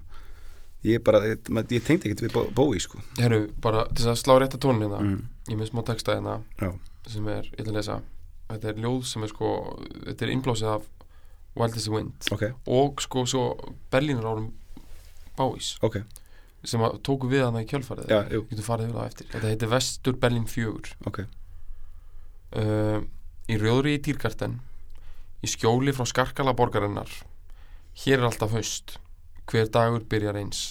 ég 0.84 1.04
bara, 1.04 1.20
ég, 1.20 1.38
tengdi 1.84 2.08
ekkert 2.08 2.24
við 2.24 2.32
Bó- 2.32 2.50
Bói 2.52 2.80
sko. 2.80 2.98
Herru, 3.18 3.48
bara 3.60 3.86
til 3.92 4.04
þess 4.04 4.12
að 4.16 4.22
slá 4.24 4.38
rétt 4.40 4.56
að 4.56 4.64
tónin 4.64 4.82
hérna 4.88 5.00
mm. 5.00 5.20
ég 5.48 5.56
með 5.60 5.70
smá 5.70 5.84
texta 5.84 6.16
hérna 6.16 6.40
sem 7.06 7.28
er, 7.28 7.44
ég 7.44 7.60
ætla 7.60 7.72
að 7.72 7.76
lesa 7.76 8.00
þetta 8.54 8.72
er 8.72 8.80
ljóð 8.84 9.04
sem 9.08 9.26
er 9.26 9.30
sko 9.32 9.52
þetta 9.92 10.26
er 10.26 10.32
innblásið 10.34 10.72
af 10.72 10.88
Wild 11.58 11.76
as 11.76 11.86
the 11.86 11.92
Wind. 11.92 12.28
Ok, 12.32 12.44
og 12.72 13.02
sko 13.04 13.24
svo 13.28 13.44
Berlínar 13.92 14.28
árum 14.30 14.50
Báís. 15.36 15.74
Ok. 15.84 16.02
Sem 16.64 16.82
tóku 17.02 17.28
við 17.30 17.46
hana 17.46 17.64
í 17.64 17.68
kjölfarið. 17.68 18.10
Já, 18.12 18.20
jú. 18.30 18.44
getur 18.50 18.66
farið 18.66 18.90
yfir 18.90 18.98
það 18.98 19.08
eftir. 19.10 19.28
Þetta 19.32 19.50
heitir 19.50 19.72
Vestur 19.72 20.18
Berlín 20.22 20.44
4 20.46 20.92
Ok, 21.10 21.18
uh, 22.60 23.00
í 23.50 23.58
rjóðri 23.58 23.96
í 23.98 24.02
Týrgarten 24.04 24.60
í 25.42 25.50
skjóli 25.50 25.94
frá 25.96 26.06
skarkala 26.06 26.54
borgarinnar. 26.56 27.10
Hér 28.04 28.20
er 28.20 28.28
alltaf 28.28 28.54
haust. 28.54 28.98
Hver 29.50 29.66
dagur 29.74 30.06
byrjar 30.06 30.38
eins. 30.38 30.70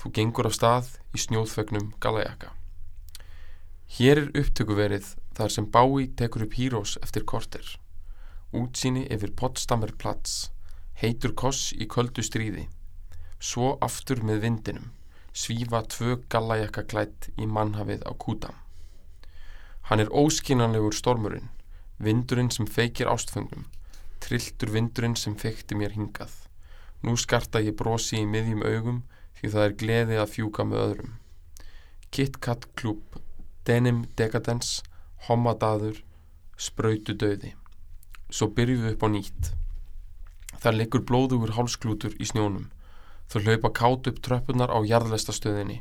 Þú 0.00 0.14
gengur 0.16 0.48
af 0.48 0.56
stað 0.56 0.96
í 1.12 1.20
snjóðfögnum 1.20 1.92
galajakka 2.00 2.54
hér 3.98 4.22
er 4.22 4.28
upptökuverið 4.38 5.14
þar 5.40 5.56
sem 5.56 5.66
Bái 5.72 6.10
tekur 6.20 6.46
upp 6.46 6.56
hírós 6.60 6.96
eftir 7.00 7.24
korter. 7.24 7.64
Útsýni 8.52 9.06
yfir 9.08 9.32
Potsdamer 9.38 9.92
Platz 9.96 10.50
heitur 11.00 11.32
koss 11.32 11.70
í 11.72 11.86
köldu 11.88 12.22
stríði. 12.24 12.66
Svo 13.40 13.76
aftur 13.80 14.20
með 14.26 14.42
vindinum. 14.44 14.90
Svífa 15.32 15.80
tvö 15.88 16.18
gallajakka 16.32 16.84
klætt 16.90 17.30
í 17.40 17.46
mannhafið 17.46 18.02
á 18.04 18.12
Kúdam. 18.20 18.56
Hann 19.88 20.02
er 20.02 20.10
óskinanlegur 20.12 20.94
stormurinn, 20.94 21.48
vindurinn 21.98 22.50
sem 22.52 22.66
feikir 22.66 23.08
ástföngnum, 23.08 23.64
trilltur 24.20 24.74
vindurinn 24.74 25.16
sem 25.16 25.36
feikti 25.38 25.78
mér 25.78 25.94
hingað. 25.96 26.34
Nú 27.00 27.16
skarta 27.16 27.62
ég 27.64 27.78
brosi 27.78 28.20
í 28.20 28.28
miðjum 28.28 28.66
augum 28.66 29.00
því 29.38 29.52
það 29.54 29.66
er 29.66 29.76
gleði 29.82 30.20
að 30.20 30.32
fjúka 30.34 30.66
með 30.68 30.84
öðrum. 30.84 31.14
KitKat 32.10 32.68
klúb, 32.76 33.16
denim 33.64 34.04
dekadens, 34.18 34.82
hommadaður, 35.28 36.02
sprautu 36.56 37.16
döði. 37.16 37.54
Svo 38.30 38.50
byrjum 38.56 38.84
við 38.86 38.94
upp 38.94 39.04
á 39.04 39.08
nýtt. 39.10 39.50
Það 40.60 40.76
liggur 40.76 41.04
blóðugur 41.08 41.54
hálsklútur 41.56 42.14
í 42.20 42.28
snjónum. 42.28 42.68
Þau 43.30 43.40
hlaupa 43.46 43.70
kátt 43.80 44.10
upp 44.10 44.20
tröppunar 44.24 44.72
á 44.72 44.78
jarðlestastöðinni. 44.84 45.80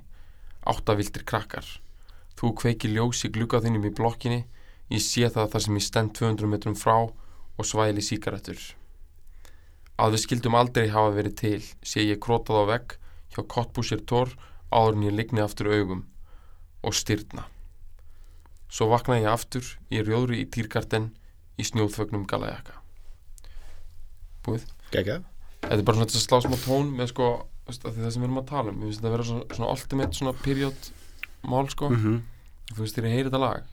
Áttavildir 0.70 1.26
krakkar. 1.28 1.68
Þú 2.40 2.54
kveikir 2.56 2.94
ljós 2.96 3.26
í 3.28 3.32
glugga 3.36 3.60
þínum 3.64 3.90
í 3.90 3.94
blokkinni, 3.96 4.44
ég 4.88 5.04
sé 5.04 5.28
það 5.28 5.52
þar 5.54 5.66
sem 5.66 5.80
ég 5.80 5.86
stend 5.86 6.14
200 6.16 6.52
metrum 6.52 6.78
frá 6.80 6.96
og 7.60 7.68
svæli 7.68 8.04
síkaretur. 8.06 8.60
Að 10.00 10.16
við 10.16 10.24
skildum 10.24 10.56
aldrei 10.56 10.88
hafa 10.94 11.12
verið 11.18 11.36
til, 11.42 11.62
sé 11.84 12.06
ég 12.08 12.22
krótað 12.24 12.64
á 12.64 12.66
vegg 12.72 12.96
hjá 13.36 13.44
Kottbúsir 13.44 14.06
Tór 14.08 14.32
áður 14.72 14.96
en 14.96 15.08
ég 15.10 15.18
ligni 15.18 15.44
aftur 15.44 15.74
augum 15.74 16.06
og 16.80 16.96
styrna. 16.96 17.50
Svo 18.70 18.90
vakna 18.92 19.18
ég 19.20 19.30
aftur 19.32 19.66
í 19.90 20.02
rjóðri 20.04 20.44
í 20.44 20.50
Týrgarten 20.50 21.10
í 21.60 21.66
snjóðfögnum 21.66 22.28
galajakka. 22.30 22.78
Búið? 24.46 24.68
geggjað 24.94 25.26
Þetta 25.60 25.76
er 25.76 25.86
bara 25.86 25.98
svona 25.98 26.10
þess 26.10 26.22
að 26.22 26.28
slá 26.28 26.38
smá 26.46 26.58
tón 26.64 26.94
með 26.96 27.10
sko, 27.12 27.26
það 27.68 27.98
sem 27.98 28.22
við 28.22 28.28
erum 28.30 28.40
að 28.40 28.52
tala 28.54 28.72
um. 28.72 28.78
Við 28.80 28.88
finnst 28.88 29.02
þetta 29.02 29.10
að 29.10 29.16
vera 29.16 29.26
svona, 29.28 29.58
svona 29.58 29.72
ultimate 29.74 30.20
svona 30.20 30.36
period 30.40 30.92
mál 31.42 31.70
sko 31.70 31.90
mm 31.90 31.96
-hmm. 31.96 32.22
þú 32.74 32.82
veist, 32.82 32.96
þegar 32.96 33.10
ég 33.10 33.16
heyri 33.16 33.30
þetta 33.30 33.38
lag 33.38 33.64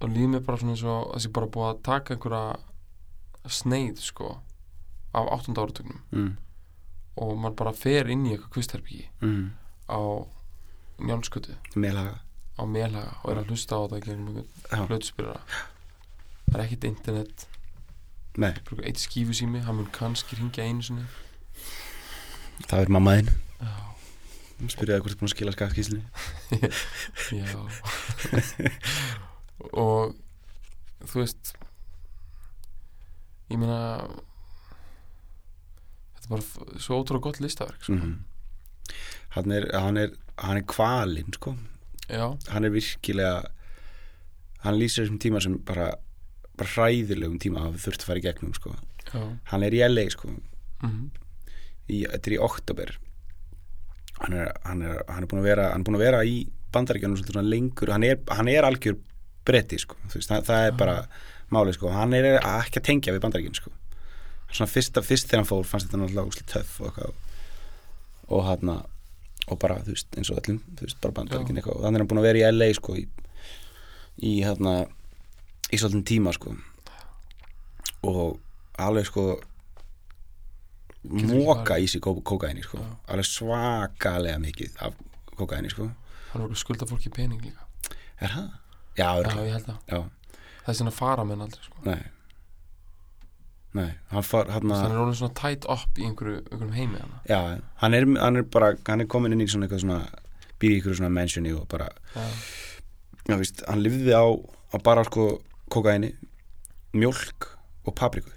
þá 0.00 0.06
líður 0.08 0.28
mér 0.28 0.44
bara 0.46 0.58
svona 0.58 0.72
eins 0.72 0.84
og 0.84 1.14
þessi 1.14 1.32
bara 1.32 1.46
búið 1.46 1.68
að 1.68 1.82
taka 1.82 2.14
einhverja 2.14 2.56
sneið, 3.46 4.00
sko 4.00 4.40
af 5.12 5.26
8. 5.26 5.58
áratögnum 5.58 6.00
mm. 6.10 6.36
og 7.16 7.38
maður 7.38 7.56
bara 7.56 7.72
fer 7.72 8.10
inn 8.10 8.26
í 8.26 8.32
eitthvað 8.32 8.50
kvistherpíki 8.50 9.08
mm. 9.20 9.50
á 9.88 10.00
njálskötu, 10.98 11.54
Melhaga 11.74 12.20
á 12.58 12.62
melhaga 12.68 13.16
og 13.22 13.32
er 13.32 13.40
að 13.42 13.52
hlusta 13.52 13.78
á 13.78 13.82
þetta 13.84 14.02
gegnum 14.06 14.86
hlutspyrra 14.88 15.38
það 16.48 16.58
er 16.58 16.64
ekkit 16.66 16.88
internet. 16.90 17.46
Eitt 18.40 19.00
skífusími, 19.00 19.60
hann 19.66 19.76
mun 19.76 19.88
kannski 19.92 20.38
ringja 20.38 20.64
einu 20.64 20.84
sinni. 20.84 21.04
Það 22.68 22.84
er 22.84 22.92
mammaðinn 22.94 23.30
já, 23.32 23.72
Spyrjaði 24.72 25.02
hvort 25.02 25.14
þú 25.14 25.20
búin 25.20 25.28
að 25.28 25.34
skila 25.34 25.54
skattskíslinni 25.56 26.04
já. 27.40 27.58
Og 29.72 30.14
þú 31.08 31.18
veist 31.18 31.54
ég 33.50 33.60
meina 33.60 33.80
þetta 36.14 36.24
er 36.24 36.30
bara 36.32 36.78
svo 36.80 37.00
ótrúlega 37.00 37.26
gott 37.26 37.42
listaverk 37.42 37.82
sko. 37.82 37.98
mm. 37.98 38.14
hann, 39.36 39.56
er, 39.58 39.68
hann 39.74 40.00
er 40.00 40.14
er 40.38 40.64
kvalinn 40.70 41.34
sko 41.36 41.56
já, 42.12 42.24
hann 42.52 42.68
er 42.68 42.74
virkilega 42.74 43.42
hann 44.62 44.78
lýsir 44.78 45.04
þessum 45.06 45.20
tíma 45.22 45.42
sem 45.42 45.58
bara 45.66 45.94
bara 46.60 46.74
hræðilegum 46.76 47.40
tíma 47.42 47.66
að 47.66 47.80
þurft 47.86 48.04
að 48.04 48.10
fara 48.10 48.22
í 48.22 48.26
gegnum 48.28 48.54
sko. 48.54 48.76
hann 49.50 49.64
er 49.66 49.74
í 49.74 49.82
LA 49.88 50.08
sko. 50.12 50.36
Mm 50.84 51.10
í, 51.90 52.04
þetta 52.06 52.28
er 52.30 52.34
í 52.36 52.42
oktober 52.42 52.92
hann 54.22 54.36
er, 54.38 54.52
hann 54.64 54.82
er, 54.86 55.00
hann 55.08 55.24
er 55.24 55.28
búin 55.30 55.40
að 55.42 55.48
vera 55.48 55.70
hann 55.72 55.82
er 55.82 55.86
búin 55.88 55.98
að 55.98 56.04
vera 56.06 56.20
í 56.24 56.36
bandaríkjanum 56.72 57.18
svolítið 57.18 57.36
svona 57.36 57.52
lengur. 57.52 57.92
Hann 57.92 58.06
er, 58.06 58.18
hann 58.32 58.48
er 58.48 58.66
algjör 58.66 58.98
bretti 59.46 59.78
sko. 59.82 59.98
Veist, 60.12 60.30
það, 60.30 60.46
það 60.48 60.66
er 60.66 60.78
bara 60.78 60.96
máli 61.52 61.74
sko. 61.76 61.90
Hann 61.92 62.16
er 62.16 62.38
ekki 62.38 62.80
að 62.80 62.86
tengja 62.88 63.14
við 63.14 63.24
bandaríkjan 63.26 63.58
sko. 63.58 63.72
Svona 64.52 64.72
fyrst, 64.72 65.00
fyrst 65.04 65.28
þegar 65.28 65.42
hann 65.42 65.50
fór 65.50 65.68
fannst 65.68 65.88
þetta 65.88 66.02
náttúrulega 66.02 66.32
úslega 66.32 66.52
töff 66.54 66.78
og 66.80 66.88
eitthvað. 66.90 67.14
Og 68.32 68.44
hann 68.48 68.72
og 69.50 69.58
bara 69.58 69.80
þú 69.82 69.94
veist 69.94 70.18
eins 70.18 70.30
og 70.30 70.40
öllum 70.42 70.60
þú 70.78 70.86
veist 70.86 71.00
bara 71.02 71.16
bandaríkjan 71.18 71.58
eitthvað 71.60 71.78
og 71.78 71.86
þannig 71.86 71.98
er 71.98 72.04
hann 72.04 72.10
búin 72.12 72.22
að 72.22 72.28
vera 72.28 72.42
í 72.42 72.52
LA 72.52 72.68
sko 72.78 72.96
í, 72.98 73.06
í 74.22 74.32
hérna 74.44 74.74
í 75.72 75.80
svolítið 75.80 76.04
tíma 76.12 76.34
sko 76.36 76.54
og 78.06 78.38
alveg 78.82 79.08
sko 79.08 79.26
móka 81.02 81.78
í 81.82 81.88
sig 81.90 82.02
kókaini 82.02 82.62
sko. 82.62 82.78
Já. 82.78 82.90
alveg 83.10 83.26
svakalega 83.26 84.38
mikið 84.38 84.76
af 84.86 84.94
kókaini 85.36 85.70
sko. 85.70 85.90
hann 86.32 86.42
voru 86.42 86.56
skulda 86.56 86.86
fólki 86.86 87.10
pening 87.10 87.42
líka 87.42 87.66
er 88.20 88.30
það? 88.30 88.50
Já, 88.96 89.08
já, 89.24 89.38
ég 89.42 89.54
held 89.56 89.70
að 89.72 89.78
já, 89.88 90.00
það 90.62 90.72
er 90.72 90.78
svona 90.78 90.94
fara 90.94 91.24
menn 91.24 91.42
aldrei 91.42 91.64
sko. 91.64 91.82
nei 91.88 92.02
nei, 93.78 93.90
hann 94.12 94.24
far 94.26 94.50
hann 94.52 94.70
hann 94.70 94.92
er 94.92 95.00
orðin 95.00 95.16
svona 95.20 95.34
tight 95.38 95.64
up 95.70 95.98
í 96.00 96.04
einhverju, 96.08 96.42
einhverjum 96.50 96.74
heimi 96.76 97.00
hana. 97.00 97.20
já, 97.28 97.38
hann 97.82 97.94
er, 97.96 98.08
hann 98.20 98.36
er 98.40 98.44
bara 98.56 98.74
hann 98.88 99.00
er 99.04 99.08
komin 99.08 99.32
inn 99.36 99.44
í 99.44 99.48
svona 99.48 99.68
eitthvað 99.68 99.84
svona 99.86 100.00
býr 100.60 100.74
í 100.74 100.80
ykkur 100.80 100.98
svona 100.98 101.12
mansioni 101.14 101.54
og 101.56 101.64
bara 101.72 101.88
já, 102.14 102.26
já, 103.30 103.36
víst, 103.40 103.62
hann 103.68 103.82
lifði 103.84 104.12
á, 104.12 104.24
á 104.28 104.76
bara 104.84 105.04
sko 105.08 105.28
kókaini 105.72 106.12
mjólk 106.92 107.48
og 107.88 107.96
papriku 107.96 108.30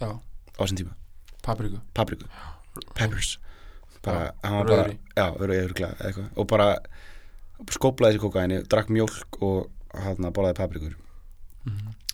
já, 0.00 0.12
á 0.14 0.60
þessum 0.60 0.78
tíma, 0.84 0.94
papriku. 1.42 1.80
Papriku. 1.94 2.28
Peppers. 2.94 3.38
Bara, 4.04 4.30
hann 4.44 4.58
var 4.60 4.68
bara, 4.68 4.82
rauðri. 4.84 4.98
já, 5.16 5.24
rauðri 5.32 5.58
örglega 5.64 5.96
eitthvað, 6.06 6.28
og 6.36 6.46
bara 6.52 6.68
skóplaði 7.72 8.16
þessi 8.16 8.22
kókaini, 8.22 8.60
drakk 8.70 8.92
mjólk 8.92 9.38
og 9.42 9.98
hann 10.04 10.28
borðaði 10.30 10.58
paprikur 10.60 10.96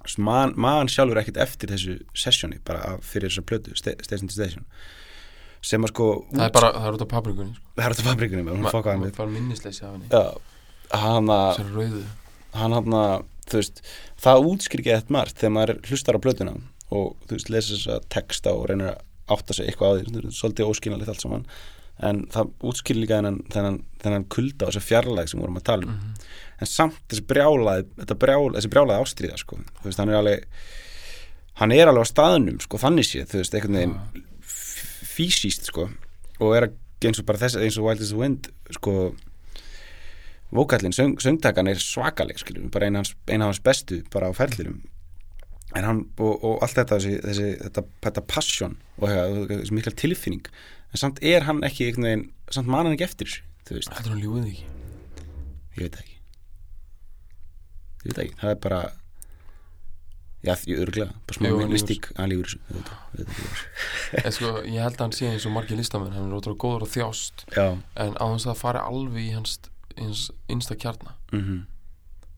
mm 0.08 0.18
man, 0.24 0.52
sjálfur 0.90 1.20
ekkert 1.22 1.36
eftir 1.44 1.68
þessu 1.74 1.98
sessjóni 2.14 2.58
bara 2.64 2.80
af- 2.94 3.04
fyrir 3.06 3.28
þessa 3.30 3.44
plötu 3.46 3.76
Sta- 3.78 3.96
Station 4.02 4.28
to 4.28 4.34
Station. 4.34 4.64
Sem 5.62 5.84
að 5.86 5.92
sko 5.92 6.06
það 6.32 6.46
er 6.48 6.54
bara, 6.56 6.72
það 6.74 6.86
er 6.88 6.96
út 6.98 7.04
af 7.04 7.08
paprikunni 7.12 7.54
sko. 7.54 7.66
það 7.76 7.84
er 7.86 7.94
þetta 7.94 8.08
fabrikunum 8.10 8.48
hún 8.56 8.62
Ma- 8.66 8.70
fokkaði 8.74 8.98
maður 8.98 9.06
með 9.12 9.14
fara 9.20 9.34
minnisleysi 9.36 9.84
af 9.86 9.92
henni. 9.92 10.08
Hann 10.92 11.30
að 11.32 12.02
hann 12.52 12.72
hann 12.76 12.96
að 12.98 13.22
þú 13.48 13.60
veist 13.60 13.82
það 14.22 14.42
ekki 14.82 14.92
eitthvað 14.96 15.10
margt 15.14 15.38
þegar 15.38 15.54
maður 15.56 15.78
hlustar 15.88 16.18
á 16.18 16.24
plötuna 16.24 16.56
og 16.92 17.14
þú 17.28 17.36
veist 17.38 17.50
lesa 17.54 17.74
þessa 17.76 18.00
texta 18.12 18.52
og 18.52 18.66
reynir 18.68 18.90
að 18.92 18.98
átta 19.32 19.54
sig 19.56 19.70
eitthvað 19.70 19.88
á 19.88 19.94
því 20.02 20.32
svolítið 20.36 20.68
óskynalegt 20.68 21.08
allt 21.08 21.22
saman 21.24 21.46
en 22.00 22.26
það 22.26 22.52
útskýr 22.62 22.96
líka 22.96 23.18
þennan, 23.20 23.40
þennan, 23.52 23.80
þennan 24.02 24.24
kulda 24.28 24.66
og 24.66 24.72
þessa 24.72 24.86
fjarlæg 24.88 25.28
sem 25.28 25.38
við 25.40 25.44
vorum 25.44 25.56
að 25.60 25.64
tala 25.64 25.82
um 25.86 25.92
Mhm. 25.92 26.14
en 26.60 26.66
samt 26.66 26.94
þessi 27.08 27.26
brjálaði 27.26 27.84
brjálaði, 28.18 28.56
þessi 28.56 28.70
brjálaði 28.72 29.02
ástríða 29.04 29.38
sko. 29.38 29.58
veist, 29.84 29.98
hann 29.98 30.08
er 30.08 30.14
alveg 30.14 30.44
hann 31.54 31.72
er 31.72 31.86
alveg 31.86 32.02
á 32.02 32.12
staðnum, 32.12 32.60
sko, 32.60 32.78
þannig 32.78 33.04
séð 33.04 33.26
þú 33.28 33.38
veist, 33.42 33.54
einhvern 33.54 33.76
veginn 33.76 33.98
f- 34.40 35.04
físíst, 35.16 35.64
sko, 35.66 35.90
og 36.40 36.56
er 36.56 36.68
að 36.68 36.72
eins 37.04 37.18
og 37.18 37.26
bara 37.26 37.38
þess, 37.38 37.56
eins 37.60 37.76
og 37.78 37.84
Wild 37.84 38.00
as 38.00 38.08
the 38.10 38.16
Wind 38.16 38.48
sko 38.70 39.14
vókallin, 40.52 40.92
söng, 40.92 41.16
söngtakan 41.20 41.68
er 41.70 41.76
svakaleg 41.80 42.38
skiljum, 42.38 42.70
bara 42.70 42.86
eina 42.86 42.98
hans, 43.00 43.14
eina 43.28 43.44
hans 43.48 43.58
bestu 43.64 44.02
bara 44.12 44.28
á 44.28 44.32
ferðlirum 44.36 44.82
en 45.78 45.86
hann, 45.88 46.00
og, 46.20 46.44
og 46.44 46.64
allt 46.64 46.76
þetta 46.78 46.98
þessi, 46.98 47.14
þessi, 47.24 47.48
þetta, 47.62 47.84
þetta 48.06 48.24
passion 48.28 48.76
og 48.98 49.12
þessi 49.50 49.76
mikla 49.76 49.94
tilfinning. 49.96 50.44
En 50.92 51.00
samt 51.00 51.22
er 51.24 51.46
hann 51.48 51.62
ekki 51.64 51.88
einhvern 51.88 52.08
veginn, 52.08 52.26
samt 52.52 52.68
man 52.70 52.86
hann 52.86 52.96
ekki 52.96 53.08
eftir 53.08 53.38
þú 53.68 53.78
veist, 53.78 53.92
Heldur 53.96 54.14
hann 54.16 54.24
ljúið 54.24 54.50
ekki? 54.50 54.66
Ég 55.72 55.86
veit 55.86 55.94
það 55.94 56.02
ekki. 56.02 56.18
Ég 58.02 58.04
veit 58.04 58.16
það 58.18 58.24
ekki, 58.26 58.36
það 58.42 58.52
er 58.52 58.60
bara 58.66 58.80
já, 60.42 60.54
því 60.58 60.76
örglega 60.82 61.16
bara 61.28 61.38
smá 61.38 61.48
Jú, 61.48 61.58
hann 61.62 61.72
mystík, 61.72 62.08
hann 62.18 62.32
lífur 62.32 62.50
þessu 62.50 62.60
ég 62.60 62.86
það, 62.88 63.02
ég 63.18 63.28
það, 63.30 63.42
ég 63.42 63.42
það. 63.42 64.22
En 64.26 64.36
sko, 64.36 64.52
ég 64.66 64.84
held 64.84 64.98
að 64.98 65.04
hann 65.06 65.16
sé 65.16 65.30
eins 65.30 65.48
og 65.48 65.54
margir 65.54 65.78
listamenn 65.80 66.16
Hann 66.16 66.28
er 66.28 66.36
ótrúlega 66.36 66.64
góður 66.66 66.86
að 66.88 66.94
þjást. 66.96 67.44
Já, 67.56 67.66
En 68.04 68.16
á 68.18 68.24
þess 68.26 68.44
að 68.44 68.50
það 68.50 68.62
fari 68.64 68.82
alveg 68.82 69.22
í 69.22 69.30
hans, 69.36 69.54
hans 69.96 70.24
innsta 70.52 70.76
kjarna. 70.76 71.16
Mhm. 71.32 71.62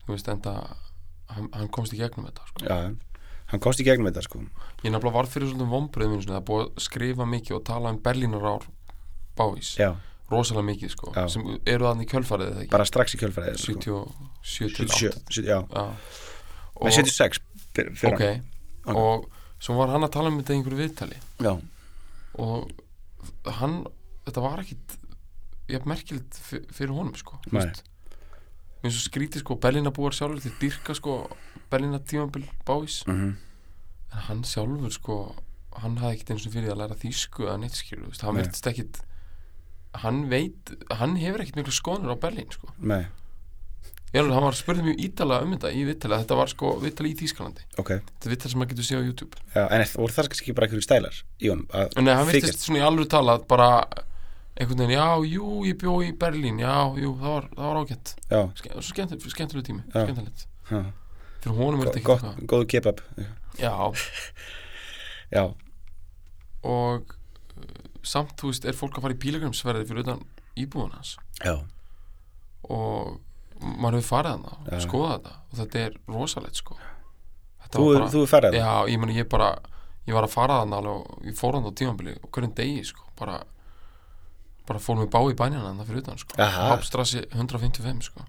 Þú 0.05 0.13
veist, 0.13 0.29
enda 0.29 0.53
hann, 1.33 1.49
hann 1.51 1.71
komst 1.73 1.95
í 1.95 1.99
gegnum 1.99 2.29
þetta 2.29 2.47
sko. 2.51 2.63
Já, 2.69 2.77
hann 3.51 3.59
komst 3.61 3.79
í 3.79 3.85
gegnum 3.87 4.07
þetta 4.09 4.23
sko 4.25 4.39
Ég 4.83 4.91
nefnilega 4.91 5.15
varð 5.15 5.29
fyrir 5.35 5.49
svolítið 5.51 5.71
vombriðum 5.75 6.21
Það 6.25 6.35
er 6.39 6.45
búið 6.49 6.65
að 6.65 6.83
skrifa 6.87 7.25
mikið 7.29 7.55
og 7.59 7.63
tala 7.69 7.91
um 7.93 7.99
Berlínar 8.05 8.45
ár 8.55 8.65
Bávís, 9.37 9.73
Já, 9.77 9.89
rosalega 10.31 10.65
mikið 10.71 10.93
sko, 10.95 11.11
Já. 11.15 11.25
sem 11.29 11.43
eru 11.67 11.85
þannig 11.89 12.07
í 12.07 12.11
ekki 12.63 12.71
bara 12.71 12.85
strax 12.87 13.13
í 13.15 13.19
kjölfræði 13.21 13.57
sko. 13.59 14.07
77 14.41 14.75
til 14.77 14.87
77, 14.89 15.11
8 15.11 15.35
70, 15.35 15.49
já, 15.49 15.59
Já. 15.75 15.85
Nei, 16.81 16.91
76 16.91 17.39
fyr- 17.75 17.91
fyrra. 17.99 18.15
ok, 18.15 18.23
Ok. 18.85 18.95
og 18.95 19.29
svo 19.59 19.75
var 19.77 19.91
hann 19.93 20.03
að 20.07 20.11
tala 20.15 20.31
um 20.31 20.39
þetta 20.41 20.53
í 20.53 20.57
einhverju 20.59 20.79
viðtali 20.81 21.19
Já, 21.43 21.53
og 22.39 22.71
hann, 23.59 23.85
þetta 24.25 24.41
var 24.47 24.63
ekkit 24.63 24.97
ég 25.69 25.85
merkilegt 25.89 26.39
fyr- 26.47 26.65
fyrir 26.71 26.93
honum 26.95 27.15
sko 27.19 27.37
Nei. 27.51 27.61
veist. 27.65 27.83
Mér 28.85 28.93
finnst 28.93 29.01
svo 29.01 29.11
skrítið 29.11 29.43
sko 29.43 29.57
Berlína 29.65 29.93
búar 29.95 30.15
sjálfur 30.15 30.43
til 30.45 30.53
dyrka 30.61 30.95
sko 30.97 31.17
Berlína 31.73 31.99
tímabil 31.99 32.45
báis 32.67 33.01
mhm. 33.09 33.35
En 34.15 34.23
hann 34.29 34.45
sjálfur 34.47 34.93
sko 34.93 35.17
hann 35.81 35.97
hafði 35.99 36.15
ekkit 36.15 36.31
eins 36.31 36.45
og 36.47 36.53
fyrir 36.53 36.71
að 36.71 36.81
læra 36.83 36.95
þýsku 37.01 37.49
þú 37.49 38.07
veist, 38.07 38.23
hann 38.23 38.37
Nei. 38.37 38.43
virtist 38.45 38.69
ekkit 38.71 39.01
hann 40.03 40.25
veit, 40.31 40.73
hann 40.99 41.15
hefur 41.19 41.43
ekkit 41.43 41.59
miklu 41.59 41.75
skoðanur 41.75 42.15
á 42.15 42.23
Berlín 42.23 42.49
sko. 42.53 42.71
Nei, 42.79 43.05
ég 44.11 44.21
alveg, 44.21 44.35
hann 44.37 44.47
var 44.47 44.57
spurðið 44.57 44.89
mjög 44.89 45.03
ítalega 45.05 45.45
um 45.45 45.53
þetta 45.55 45.71
í 45.71 45.83
viðtali 45.89 46.19
þetta 46.23 46.39
var 46.39 46.51
sko 46.51 46.71
viðtali 46.81 47.11
í 47.11 47.17
Þýskalandi. 47.21 47.67
Ok. 47.81 47.91
Þetta 47.93 48.27
er 48.29 48.33
viðtali 48.33 48.53
sem 48.53 48.61
maður 48.61 48.73
getur 48.73 48.87
séð 48.89 48.99
á 48.99 49.07
YouTube. 49.09 49.43
Já, 49.55 49.63
en 49.65 49.85
það 49.85 50.19
kannski 50.29 50.45
ekki 50.45 50.57
bara 50.57 50.69
einhverju 50.69 50.87
stælar 50.87 51.21
í 51.39 51.51
honum 51.51 51.69
að 51.71 51.97
nei, 52.01 52.13
hann 52.13 52.29
virtist 52.31 52.65
svona 52.65 52.81
í 52.81 52.85
alveg 52.89 53.11
talað 53.15 53.47
bara 53.51 53.69
einhvern 54.55 54.79
veginn, 54.85 54.95
já, 54.95 55.07
jú, 55.27 55.47
ég 55.67 55.77
bjó 55.81 55.95
í 56.05 56.11
Berlín 56.19 56.61
já, 56.63 56.75
jú, 56.99 57.11
það 57.19 57.33
var, 57.33 57.47
það 57.55 57.67
var 57.69 57.79
ágætt. 57.81 58.13
Já, 58.29 58.39
Ske, 58.59 58.71
svo 58.75 58.85
skemmt, 58.87 59.27
skemmtileg 59.33 59.65
tími, 59.67 59.83
Já. 59.91 60.05
skemmtilegt. 60.05 60.45
Ha, 60.69 60.81
fyrir 61.43 61.59
honum 61.59 61.83
er 61.83 61.91
þetta 61.91 62.01
ekki 62.01 62.09
gott, 62.09 62.47
góðu 62.53 62.69
kebab. 62.71 63.03
Já, 63.59 63.73
Já, 65.35 65.43
og 66.65 67.13
uh, 67.15 67.83
samt, 68.05 68.35
þú 68.39 68.51
veist, 68.51 68.65
er 68.69 68.77
fólk 68.77 68.97
að 68.99 69.07
fara 69.07 69.17
í 69.17 69.21
pílagrimsverði 69.21 69.87
fyrir 69.89 70.05
utan 70.05 70.23
íbúðun 70.55 70.95
hans? 70.95 71.15
Já, 71.43 71.57
og 72.71 73.19
maður 73.59 73.99
hefur 73.99 74.09
farið 74.09 74.45
og 74.49 74.69
Já. 74.71 74.79
skoðað 74.83 75.15
þetta 75.15 75.35
og 75.35 75.59
þetta 75.59 75.81
er 75.83 75.97
rosalegt 76.11 76.59
sko. 76.61 76.77
Þetta 77.65 77.79
þú, 77.79 77.85
var 77.91 78.07
þú 78.13 78.21
er 78.23 78.31
ferðið 78.31 78.59
já, 78.61 78.71
ég 78.91 79.01
meni, 79.01 79.17
ég 79.19 79.29
bara 79.31 79.49
ég 80.05 80.13
var 80.13 80.27
að 80.27 80.33
fara 80.35 80.59
þarna 80.61 80.79
alveg 80.81 80.95
og 81.01 81.27
ég 81.29 81.37
fór 81.37 81.57
hann 81.57 81.65
á 81.65 81.71
tímabili 81.79 82.15
og 82.21 82.29
hverjum 82.31 82.55
degi 82.57 82.83
sko, 82.91 83.07
bara 83.17 83.39
bara 84.67 84.81
fór 84.81 84.97
mig 84.99 85.09
bá 85.13 85.19
í 85.29 85.35
bænina 85.37 85.63
þarna 85.65 85.85
fyrir 85.87 86.03
utan 86.03 86.21
sko. 86.21 86.37
Aha. 86.41 86.69
Hápstrassi 86.73 87.25
155 87.31 88.09
sko. 88.09 88.25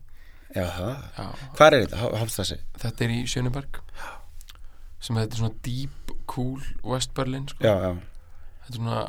Það, 0.56 1.40
hvað 1.58 1.66
er 1.66 1.82
þetta, 1.82 2.10
Hafstræsi? 2.16 2.56
þetta 2.80 3.04
er 3.04 3.10
í 3.12 3.18
Sjöneberg 3.28 3.80
sem 5.04 5.18
þetta 5.18 5.36
er 5.36 5.40
svona 5.42 5.58
deep 5.66 6.12
cool 6.30 6.62
West 6.86 7.12
Berlin 7.16 7.44
sko. 7.50 7.60
Já, 7.66 7.74
já, 7.82 7.90
þetta 8.64 8.72
er 8.72 8.78
svona 8.80 9.00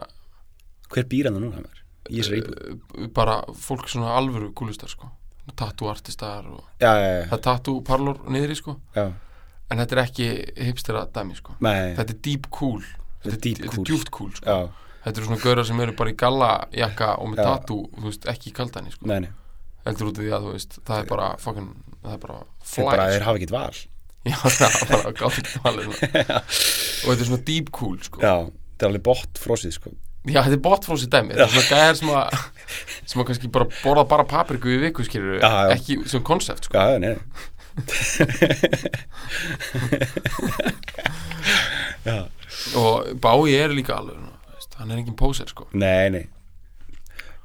hver 0.92 1.08
býr 1.12 1.30
hann 1.30 1.40
núna? 1.42 1.64
Í 2.08 2.24
uh, 2.24 3.08
bara 3.16 3.40
fólk 3.60 3.88
svona 3.92 4.16
alvöru 4.18 4.52
kúlustar 4.56 4.92
sko. 4.92 5.10
Tattoo 5.56 5.88
artistar 5.92 6.44
og 6.52 6.64
Já, 6.82 6.92
já, 7.00 7.08
já, 7.08 7.24
það 7.30 7.38
er 7.38 7.44
tattoo 7.46 7.82
parlor 7.88 8.20
niðri 8.32 8.58
sko. 8.60 8.76
En 8.98 9.80
þetta 9.82 9.96
er 9.96 10.02
ekki 10.04 10.28
hipstera 10.68 11.06
dæmi 11.12 11.36
sko. 11.40 11.56
Þetta 11.62 12.04
er 12.08 12.20
deep 12.24 12.50
cool. 12.56 12.84
Þetta 13.24 13.36
er 13.36 13.42
deep 13.44 13.62
þetta 13.64 13.72
cool. 13.74 13.84
er 13.84 13.90
djúft 13.92 14.12
cool 14.16 14.36
sko. 14.36 14.46
já, 14.52 14.87
þetta 15.08 15.22
eru 15.22 15.28
svona 15.32 15.42
gaurar 15.44 15.68
sem 15.70 15.84
eru 15.88 15.96
bara 15.98 16.14
í 16.14 16.18
gallajakka 16.22 17.10
og 17.24 17.30
með 17.34 17.42
Já. 17.42 17.46
tattoo, 17.50 17.84
þú 17.98 18.08
veist, 18.12 18.28
ekki 18.34 18.52
í 18.52 18.56
kaldæni 18.58 18.94
sko. 18.94 19.10
nei, 19.10 19.20
nei 19.26 19.32
heldur 19.88 20.10
út 20.12 20.18
af 20.20 20.26
því 20.26 20.32
að 20.36 20.48
þú 20.48 20.56
veist, 20.58 20.80
það 20.88 20.98
er 21.00 21.06
bara 21.14 21.28
fucking, 21.40 21.70
það 22.04 22.16
er 22.18 22.24
bara 22.26 22.40
Þeir 22.44 22.74
fly 22.74 22.88
bara, 22.90 23.06
þeir 23.08 23.22
sko. 23.22 23.28
hafa 23.30 23.38
ekkert 23.40 23.56
val 23.56 23.76
já, 24.28 24.38
það 24.58 24.68
er 24.68 24.90
bara 24.92 25.14
gátt 25.22 25.38
ekki 25.42 25.62
valið 25.64 25.88
og 25.88 25.96
þetta 27.08 27.22
er 27.22 27.30
svona 27.32 27.46
deep 27.48 27.72
cool 27.78 27.96
sko. 28.04 28.20
Já, 28.20 28.36
þetta 28.52 28.84
er 28.84 28.92
alveg 28.92 29.06
bott 29.08 29.40
frósið 29.40 29.78
sko 29.78 29.94
já, 30.28 30.42
þetta 30.44 30.58
er 30.58 30.64
botfrósi 30.66 31.08
dæmi 31.12 31.36
þetta 31.38 31.46
er 31.46 31.54
svona 31.54 31.72
gæðar 31.72 31.96
sem 32.02 32.10
að 32.12 32.26
sem 33.08 33.22
að 33.22 33.28
kannski 33.30 33.52
bara 33.54 33.68
borða 33.80 34.04
bara 34.12 34.26
papriku 34.28 34.68
í 34.74 34.80
viku 34.82 35.06
skilur 35.08 35.40
Já, 35.40 35.48
já. 35.48 35.78
ekki 35.78 36.02
sem 36.12 36.24
konsept 36.28 36.68
sko. 36.68 36.76
Já, 36.76 37.16
Já, 42.08 42.18
og 42.82 43.08
Bái 43.22 43.56
er 43.56 43.72
líka 43.76 43.94
alveg 44.02 44.18
hann 44.78 44.92
er 44.92 45.02
engin 45.02 45.16
póser 45.18 45.50
sko. 45.50 45.68
nei, 45.74 46.10
nei. 46.14 46.26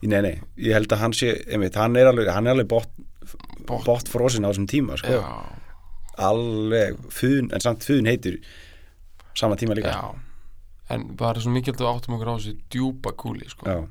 Nei, 0.02 0.18
nei, 0.24 0.34
ég 0.58 0.74
held 0.74 0.90
að 0.90 0.98
hann 0.98 1.12
sé 1.14 1.28
einmitt, 1.46 1.76
hann 1.78 1.94
er 1.96 2.08
alveg, 2.10 2.26
hann 2.34 2.48
er 2.48 2.56
alveg 2.56 2.66
bott 2.72 2.90
Bott. 3.68 3.84
bott 3.86 4.08
frósin 4.10 4.42
á 4.42 4.50
þessum 4.50 4.66
tíma 4.66 4.96
sko. 4.98 5.20
alveg 6.18 6.98
fun, 7.14 7.50
en 7.54 7.62
samt 7.62 7.84
fun 7.86 8.08
heitur 8.10 8.40
sama 9.38 9.54
tíma 9.56 9.76
líka. 9.78 9.92
Já. 9.94 10.14
En 10.92 11.04
það 11.16 11.36
er 11.36 11.40
svo 11.44 11.52
mikið 11.54 11.78
að 11.80 11.92
áttum 11.92 12.16
okkur 12.18 12.28
á 12.28 12.34
þessu 12.36 12.56
djúpa 12.74 13.12
kúli 13.16 13.46
sko. 13.48 13.64
já, 13.70 13.86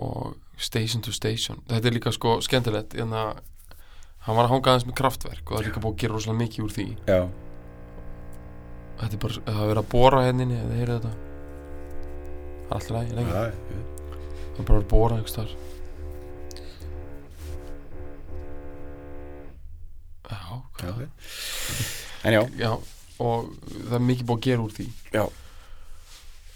og 0.00 0.34
station 0.56 1.02
to 1.02 1.12
station. 1.12 1.60
Þetta 1.68 1.90
er 1.90 1.94
líka 1.98 2.12
sko 2.14 2.38
skemmtilegt 2.42 2.96
en 2.98 3.12
að 3.12 3.42
hann 4.24 4.36
var 4.38 4.48
að 4.48 4.54
hanga 4.54 4.72
aðeins 4.72 4.88
með 4.88 4.96
kraftverk 5.02 5.44
og 5.44 5.58
það 5.58 5.60
er 5.60 5.68
líka 5.68 5.84
búið 5.84 5.92
að 5.94 6.00
gera 6.02 6.16
rosalega 6.16 6.40
mikið 6.40 6.64
úr 6.64 6.74
því. 6.78 6.88
Já, 7.06 7.20
þetta 9.04 9.12
er 9.12 9.22
bara, 9.28 9.44
það 9.46 9.62
er 9.62 9.70
verið 9.74 9.84
að 9.84 9.92
bóra 9.92 10.24
henninni 10.24 10.58
eða 10.62 10.80
heyrið 10.80 10.98
þetta 11.04 11.14
er 12.70 12.74
alltaf 12.78 12.90
lægi, 12.96 13.14
lengi. 13.18 13.32
Það 13.34 14.60
er 14.62 14.68
bara 14.68 14.78
að 14.80 14.88
bóra 14.90 15.16
einhvers 15.18 15.36
þar 15.36 15.54
já, 20.30 20.36
já, 20.40 20.60
hvað 20.78 20.90
ok. 20.90 21.02
en 22.24 22.32
já, 22.36 22.42
já, 22.58 22.70
og 23.20 23.50
það 23.68 23.96
er 23.98 24.04
mikið 24.08 24.28
búið 24.30 24.38
að 24.40 24.46
gera 24.48 24.64
úr 24.64 24.74
því. 24.78 24.86
Já. 25.14 25.24